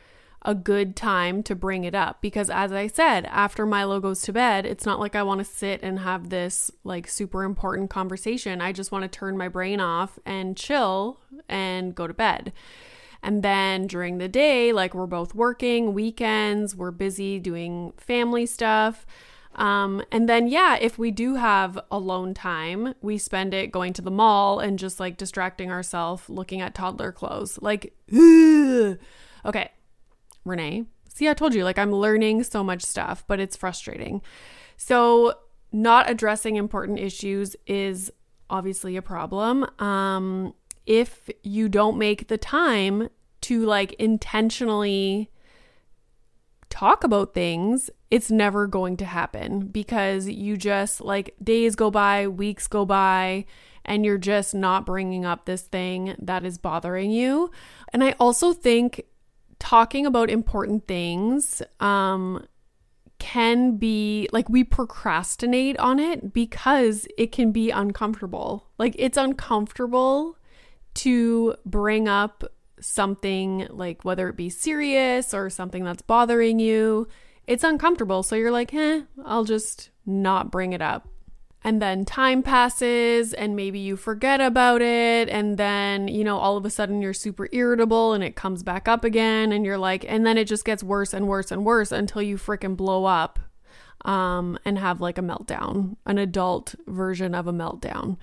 a 0.43 0.55
good 0.55 0.97
time 0.97 1.43
to 1.43 1.55
bring 1.55 1.85
it 1.85 1.95
up 1.95 2.23
because 2.23 2.49
as 2.49 2.73
I 2.73 2.87
said, 2.87 3.27
after 3.27 3.67
Milo 3.67 4.01
goes 4.01 4.23
to 4.23 4.33
bed, 4.33 4.65
it's 4.65 4.87
not 4.87 4.99
like 4.99 5.15
I 5.15 5.23
want 5.23 5.41
to 5.41 5.45
sit 5.45 5.83
and 5.83 5.99
have 5.99 6.31
this 6.31 6.71
like 6.83 7.09
super 7.09 7.45
important 7.45 7.91
conversation. 7.91 8.61
I 8.61 8.73
just 8.73 8.91
want 8.91 9.03
to 9.03 9.19
turn 9.19 9.37
my 9.37 9.49
brain 9.49 9.81
off 9.81 10.19
and 10.25 10.57
chill 10.57 11.21
and 11.49 11.95
go 11.95 12.07
to 12.07 12.15
bed. 12.15 12.53
And 13.23 13.43
then 13.43 13.87
during 13.87 14.17
the 14.17 14.29
day, 14.29 14.73
like 14.73 14.95
we're 14.95 15.07
both 15.07 15.35
working, 15.35 15.93
weekends, 15.93 16.75
we're 16.75 16.91
busy 16.91 17.39
doing 17.39 17.93
family 17.99 18.47
stuff. 18.47 19.05
Um, 19.57 20.03
and 20.11 20.29
then, 20.29 20.47
yeah, 20.47 20.77
if 20.81 20.99
we 20.99 21.11
do 21.11 21.35
have 21.35 21.79
alone 21.91 22.35
time, 22.35 22.95
we 23.03 23.19
spend 23.19 23.53
it 23.53 23.73
going 23.73 23.93
to 23.95 24.03
the 24.03 24.11
mall 24.11 24.61
and 24.61 24.79
just 24.79 25.01
like 25.01 25.17
distracting 25.17 25.71
ourselves 25.71 26.31
looking 26.31 26.61
at 26.63 26.75
toddler 26.75 27.13
clothes. 27.13 27.59
Like, 27.61 27.93
ugh. 28.11 28.97
okay, 29.45 29.71
Renee. 30.45 30.85
See, 31.09 31.29
I 31.29 31.35
told 31.35 31.55
you, 31.55 31.65
like, 31.65 31.79
I'm 31.79 31.93
learning 31.93 32.45
so 32.45 32.63
much 32.63 32.83
stuff, 32.83 33.25
but 33.27 33.41
it's 33.41 33.57
frustrating. 33.57 34.23
So, 34.77 35.35
not 35.73 36.11
addressing 36.11 36.57
important 36.57 36.99
issues 36.99 37.57
is 37.67 38.13
obviously 38.49 38.97
a 38.97 39.03
problem. 39.03 39.67
Um, 39.81 40.55
if 40.87 41.31
you 41.43 41.69
don't 41.69 41.99
make 41.99 42.29
the 42.29 42.39
time 42.39 43.09
to 43.43 43.65
like 43.65 43.93
intentionally 43.95 45.31
talk 46.69 47.05
about 47.05 47.35
things, 47.35 47.91
it's 48.11 48.31
never 48.31 48.67
going 48.67 48.97
to 48.97 49.05
happen 49.05 49.67
because 49.67 50.29
you 50.29 50.57
just 50.57 51.01
like 51.01 51.35
days 51.43 51.77
go 51.77 51.91
by, 51.91 52.27
weeks 52.27 52.67
go 52.67 52.85
by, 52.85 53.45
and 53.85 54.05
you're 54.05 54.19
just 54.19 54.55
not 54.55 54.85
bringing 54.85 55.25
up 55.25 55.47
this 55.47 55.63
thing 55.63 56.15
that 56.19 56.45
is 56.45 56.59
bothering 56.59 57.11
you. 57.11 57.51
And 57.93 58.05
I 58.05 58.13
also 58.21 58.53
think 58.53 59.05
talking 59.61 60.07
about 60.07 60.31
important 60.31 60.89
things 60.89 61.63
um, 61.79 62.45
can 63.21 63.77
be 63.77 64.29
like 64.33 64.49
we 64.49 64.65
procrastinate 64.65 65.79
on 65.79 66.01
it 66.01 66.33
because 66.33 67.07
it 67.17 67.31
can 67.31 67.53
be 67.53 67.71
uncomfortable. 67.71 68.67
Like 68.79 68.97
it's 68.99 69.17
uncomfortable 69.17 70.37
to 70.95 71.55
bring 71.65 72.09
up 72.09 72.43
something 72.81 73.69
like 73.71 74.05
whether 74.05 74.29
it 74.29 74.37
be 74.37 74.51
serious 74.51 75.33
or 75.33 75.51
something 75.51 75.85
that's 75.85 76.03
bothering 76.03 76.59
you. 76.59 77.07
It's 77.47 77.63
uncomfortable. 77.63 78.23
So 78.23 78.37
you're 78.37 78.51
like, 78.51 78.75
eh, 78.75 79.03
I'll 79.25 79.45
just 79.45 79.91
not 80.07 80.51
bring 80.51 80.73
it 80.73 80.83
up 80.83 81.07
and 81.63 81.81
then 81.81 82.05
time 82.05 82.43
passes 82.43 83.35
and 83.35 83.55
maybe 83.55 83.79
you 83.79 83.97
forget 83.97 84.41
about 84.41 84.81
it 84.81 85.29
and 85.29 85.59
then 85.59 86.09
you 86.09 86.25
know 86.25 86.39
all 86.39 86.57
of 86.57 86.65
a 86.65 86.71
sudden 86.71 87.03
you're 87.03 87.13
super 87.13 87.49
irritable 87.53 88.13
and 88.13 88.25
it 88.25 88.37
comes 88.37 88.63
back 88.63 88.89
up 88.89 89.05
again 89.05 89.53
and 89.53 89.65
you're 89.65 89.79
like 89.79 90.05
and 90.09 90.25
then 90.25 90.39
it 90.39 90.47
just 90.47 90.65
gets 90.65 90.83
worse 90.83 91.13
and 91.13 91.29
worse 91.29 91.51
and 91.51 91.65
worse 91.65 91.93
until 91.93 92.23
you 92.23 92.37
freaking 92.37 92.77
blow 92.77 93.05
up 93.05 93.39
um 94.05 94.59
and 94.65 94.79
have 94.79 95.01
like 95.01 95.19
a 95.19 95.23
meltdown 95.23 95.97
an 96.07 96.17
adult 96.19 96.75
version 96.87 97.35
of 97.35 97.47
a 97.47 97.53
meltdown. 97.53 98.17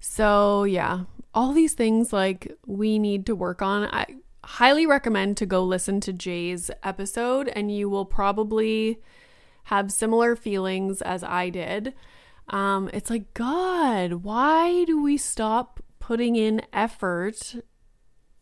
So 0.00 0.64
yeah 0.64 1.04
all 1.34 1.52
these 1.52 1.74
things 1.74 2.12
like 2.12 2.56
we 2.66 2.98
need 2.98 3.26
to 3.26 3.36
work 3.36 3.60
on. 3.60 3.84
I 3.92 4.06
highly 4.44 4.86
recommend 4.86 5.36
to 5.36 5.44
go 5.44 5.62
listen 5.62 6.00
to 6.00 6.12
jay's 6.12 6.70
episode 6.82 7.48
and 7.48 7.70
you 7.70 7.88
will 7.88 8.06
probably 8.06 8.98
have 9.64 9.92
similar 9.92 10.34
feelings 10.34 11.02
as 11.02 11.22
i 11.22 11.50
did 11.50 11.92
um, 12.48 12.90
it's 12.92 13.10
like, 13.10 13.34
God, 13.34 14.14
why 14.14 14.84
do 14.84 15.02
we 15.02 15.16
stop 15.16 15.80
putting 15.98 16.36
in 16.36 16.62
effort 16.72 17.56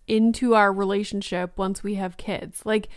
into 0.06 0.54
our 0.54 0.72
relationship 0.72 1.58
once 1.58 1.82
we 1.82 1.96
have 1.96 2.16
kids? 2.16 2.62
Like, 2.64 2.88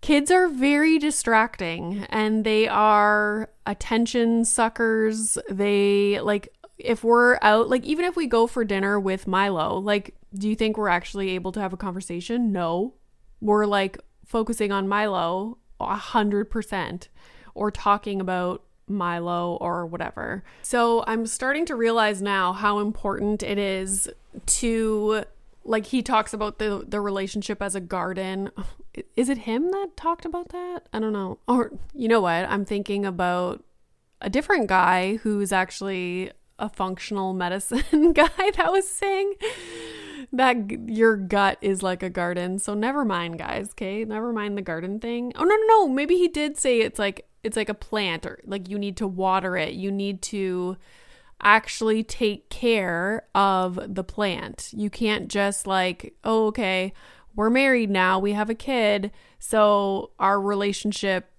kids 0.00 0.30
are 0.30 0.48
very 0.48 0.98
distracting 0.98 2.06
and 2.08 2.44
they 2.44 2.68
are 2.68 3.50
attention 3.66 4.44
suckers. 4.44 5.38
They, 5.50 6.20
like, 6.20 6.48
if 6.78 7.04
we're 7.04 7.38
out, 7.42 7.68
like, 7.68 7.84
even 7.84 8.04
if 8.04 8.16
we 8.16 8.26
go 8.26 8.46
for 8.46 8.64
dinner 8.64 8.98
with 8.98 9.26
Milo, 9.26 9.78
like, 9.78 10.14
do 10.34 10.48
you 10.48 10.54
think 10.54 10.76
we're 10.76 10.88
actually 10.88 11.30
able 11.30 11.52
to 11.52 11.60
have 11.60 11.72
a 11.72 11.76
conversation? 11.76 12.52
No. 12.52 12.94
We're 13.40 13.66
like 13.66 13.98
focusing 14.24 14.72
on 14.72 14.88
Milo 14.88 15.58
a 15.80 15.96
hundred 15.96 16.50
percent 16.50 17.08
or 17.54 17.70
talking 17.70 18.20
about 18.20 18.64
Milo 18.92 19.56
or 19.56 19.86
whatever. 19.86 20.44
So 20.62 21.04
I'm 21.06 21.26
starting 21.26 21.66
to 21.66 21.74
realize 21.74 22.22
now 22.22 22.52
how 22.52 22.78
important 22.78 23.42
it 23.42 23.58
is 23.58 24.08
to 24.46 25.24
like 25.64 25.86
he 25.86 26.02
talks 26.02 26.32
about 26.32 26.58
the 26.58 26.84
the 26.86 27.00
relationship 27.00 27.62
as 27.62 27.74
a 27.74 27.80
garden. 27.80 28.50
Is 29.16 29.30
it 29.30 29.38
him 29.38 29.70
that 29.70 29.96
talked 29.96 30.26
about 30.26 30.50
that? 30.50 30.86
I 30.92 31.00
don't 31.00 31.14
know. 31.14 31.38
Or 31.48 31.72
you 31.94 32.08
know 32.08 32.20
what? 32.20 32.44
I'm 32.48 32.64
thinking 32.64 33.06
about 33.06 33.64
a 34.20 34.28
different 34.28 34.68
guy 34.68 35.16
who's 35.16 35.50
actually 35.50 36.30
a 36.58 36.68
functional 36.68 37.32
medicine 37.44 38.12
guy 38.12 38.50
that 38.56 38.70
was 38.70 38.88
saying 38.88 39.34
that 40.32 40.88
your 40.88 41.16
gut 41.16 41.58
is 41.60 41.82
like 41.82 42.02
a 42.02 42.10
garden. 42.10 42.58
So 42.58 42.74
never 42.74 43.04
mind, 43.04 43.38
guys. 43.38 43.70
Okay, 43.70 44.04
never 44.04 44.32
mind 44.32 44.56
the 44.56 44.62
garden 44.62 45.00
thing. 45.00 45.32
Oh 45.36 45.44
no, 45.44 45.56
no, 45.56 45.66
no. 45.66 45.88
Maybe 45.88 46.16
he 46.16 46.28
did 46.28 46.56
say 46.56 46.80
it's 46.80 46.98
like 46.98 47.26
it's 47.42 47.56
like 47.56 47.68
a 47.68 47.74
plant 47.74 48.26
or 48.26 48.40
like 48.44 48.68
you 48.68 48.78
need 48.78 48.96
to 48.98 49.06
water 49.06 49.56
it. 49.56 49.74
You 49.74 49.90
need 49.90 50.22
to 50.22 50.76
actually 51.42 52.04
take 52.04 52.48
care 52.50 53.26
of 53.34 53.94
the 53.94 54.04
plant. 54.04 54.70
You 54.72 54.88
can't 54.90 55.28
just 55.28 55.66
like, 55.66 56.14
oh, 56.22 56.46
okay, 56.46 56.92
we're 57.34 57.50
married 57.50 57.90
now, 57.90 58.18
we 58.18 58.32
have 58.32 58.50
a 58.50 58.54
kid, 58.54 59.10
so 59.38 60.10
our 60.18 60.40
relationship, 60.40 61.30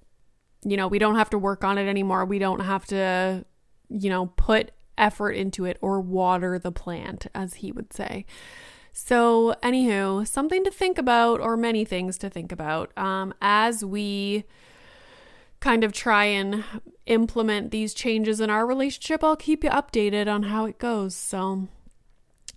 you 0.65 0.75
know, 0.75 0.87
we 0.87 0.99
don't 0.99 1.15
have 1.15 1.29
to 1.29 1.37
work 1.37 1.63
on 1.63 1.77
it 1.77 1.87
anymore. 1.87 2.25
We 2.25 2.39
don't 2.39 2.61
have 2.61 2.85
to, 2.87 3.45
you 3.89 4.09
know, 4.09 4.27
put 4.35 4.71
effort 4.97 5.31
into 5.31 5.65
it 5.65 5.77
or 5.81 6.01
water 6.01 6.57
the 6.57 6.71
plant, 6.71 7.27
as 7.35 7.55
he 7.55 7.71
would 7.71 7.93
say. 7.93 8.25
So, 8.91 9.55
anywho, 9.63 10.27
something 10.27 10.63
to 10.63 10.71
think 10.71 10.97
about, 10.97 11.39
or 11.39 11.57
many 11.57 11.83
things 11.83 12.17
to 12.19 12.29
think 12.29 12.51
about, 12.51 12.95
um, 12.97 13.33
as 13.41 13.83
we 13.83 14.45
kind 15.63 15.85
of 15.85 15.93
try 15.93 16.25
and 16.25 16.61
implement 17.05 17.71
these 17.71 17.93
changes 17.93 18.41
in 18.41 18.49
our 18.49 18.65
relationship. 18.67 19.23
I'll 19.23 19.37
keep 19.37 19.63
you 19.63 19.69
updated 19.69 20.27
on 20.27 20.43
how 20.43 20.65
it 20.65 20.77
goes. 20.77 21.15
So, 21.15 21.69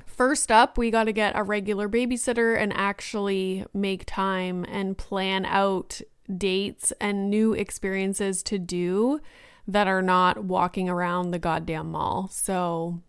first 0.05 0.51
up, 0.51 0.77
we 0.77 0.91
got 0.91 1.05
to 1.05 1.13
get 1.13 1.39
a 1.39 1.45
regular 1.45 1.89
babysitter 1.89 2.59
and 2.59 2.73
actually 2.73 3.65
make 3.73 4.07
time 4.07 4.65
and 4.69 4.99
plan 4.99 5.45
out 5.47 6.01
dates 6.37 6.93
and 7.01 7.31
new 7.31 7.53
experiences 7.53 8.43
to 8.43 8.59
do 8.59 9.21
that 9.69 9.87
are 9.87 10.03
not 10.03 10.43
walking 10.43 10.89
around 10.89 11.31
the 11.31 11.39
goddamn 11.39 11.93
mall. 11.93 12.29
So, 12.33 13.03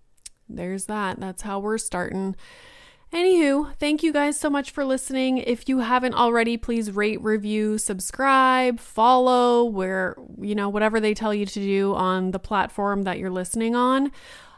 there's 0.48 0.86
that. 0.86 1.20
That's 1.20 1.42
how 1.42 1.58
we're 1.58 1.80
starting. 1.80 2.36
Anywho, 3.14 3.74
thank 3.76 4.04
you 4.04 4.12
guys 4.12 4.38
so 4.38 4.50
much 4.50 4.70
for 4.70 4.84
listening. 4.84 5.38
If 5.38 5.70
you 5.70 5.80
haven't 5.80 6.14
already, 6.14 6.58
please 6.58 6.92
rate, 6.92 7.22
review, 7.22 7.78
subscribe, 7.78 8.80
follow, 8.82 9.64
where, 9.64 10.18
you 10.42 10.54
know, 10.54 10.68
whatever 10.68 11.00
they 11.00 11.14
tell 11.14 11.34
you 11.34 11.46
to 11.46 11.60
do 11.60 11.96
on 11.96 12.32
the 12.32 12.40
platform 12.40 13.04
that 13.04 13.18
you're 13.18 13.30
listening 13.30 13.76
on. 13.76 14.12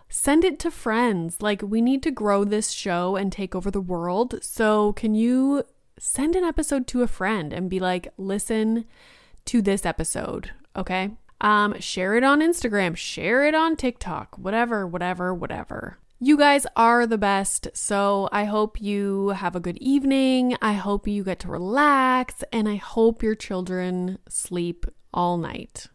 Send 0.10 0.44
it 0.44 0.58
to 0.60 0.72
friends. 0.72 1.42
Like, 1.42 1.62
we 1.62 1.80
need 1.80 2.02
to 2.04 2.12
grow 2.12 2.44
this 2.44 2.72
show 2.72 3.16
and 3.16 3.32
take 3.32 3.54
over 3.54 3.70
the 3.70 3.80
world. 3.80 4.44
So, 4.44 4.94
can 4.94 5.14
you 5.14 5.64
send 6.00 6.36
an 6.36 6.44
episode 6.44 6.88
to 6.88 7.04
a 7.04 7.08
friend 7.08 7.54
and 7.54 7.70
be 7.70 7.80
like, 7.80 8.08
listen 8.18 8.86
to 9.46 9.62
this 9.62 9.86
episode? 9.86 10.52
Okay. 10.76 11.12
Um, 11.40 11.80
share 11.80 12.16
it 12.16 12.24
on 12.24 12.42
Instagram, 12.42 12.98
share 12.98 13.46
it 13.46 13.54
on 13.54 13.76
TikTok, 13.76 14.38
whatever, 14.38 14.88
whatever, 14.88 15.34
whatever. 15.34 16.00
You 16.22 16.36
guys 16.36 16.68
are 16.76 17.08
the 17.08 17.18
best. 17.18 17.70
So 17.74 18.28
I 18.34 18.44
hope 18.44 18.82
you 18.82 19.30
have 19.30 19.56
a 19.56 19.62
good 19.62 19.78
evening. 19.78 20.58
I 20.62 20.74
hope 20.74 21.08
you 21.08 21.24
get 21.24 21.40
to 21.40 21.48
relax 21.48 22.44
and 22.52 22.68
I 22.68 22.76
hope 22.76 23.24
your 23.24 23.36
children 23.36 24.20
sleep 24.28 24.86
all 25.14 25.38
night. 25.38 25.88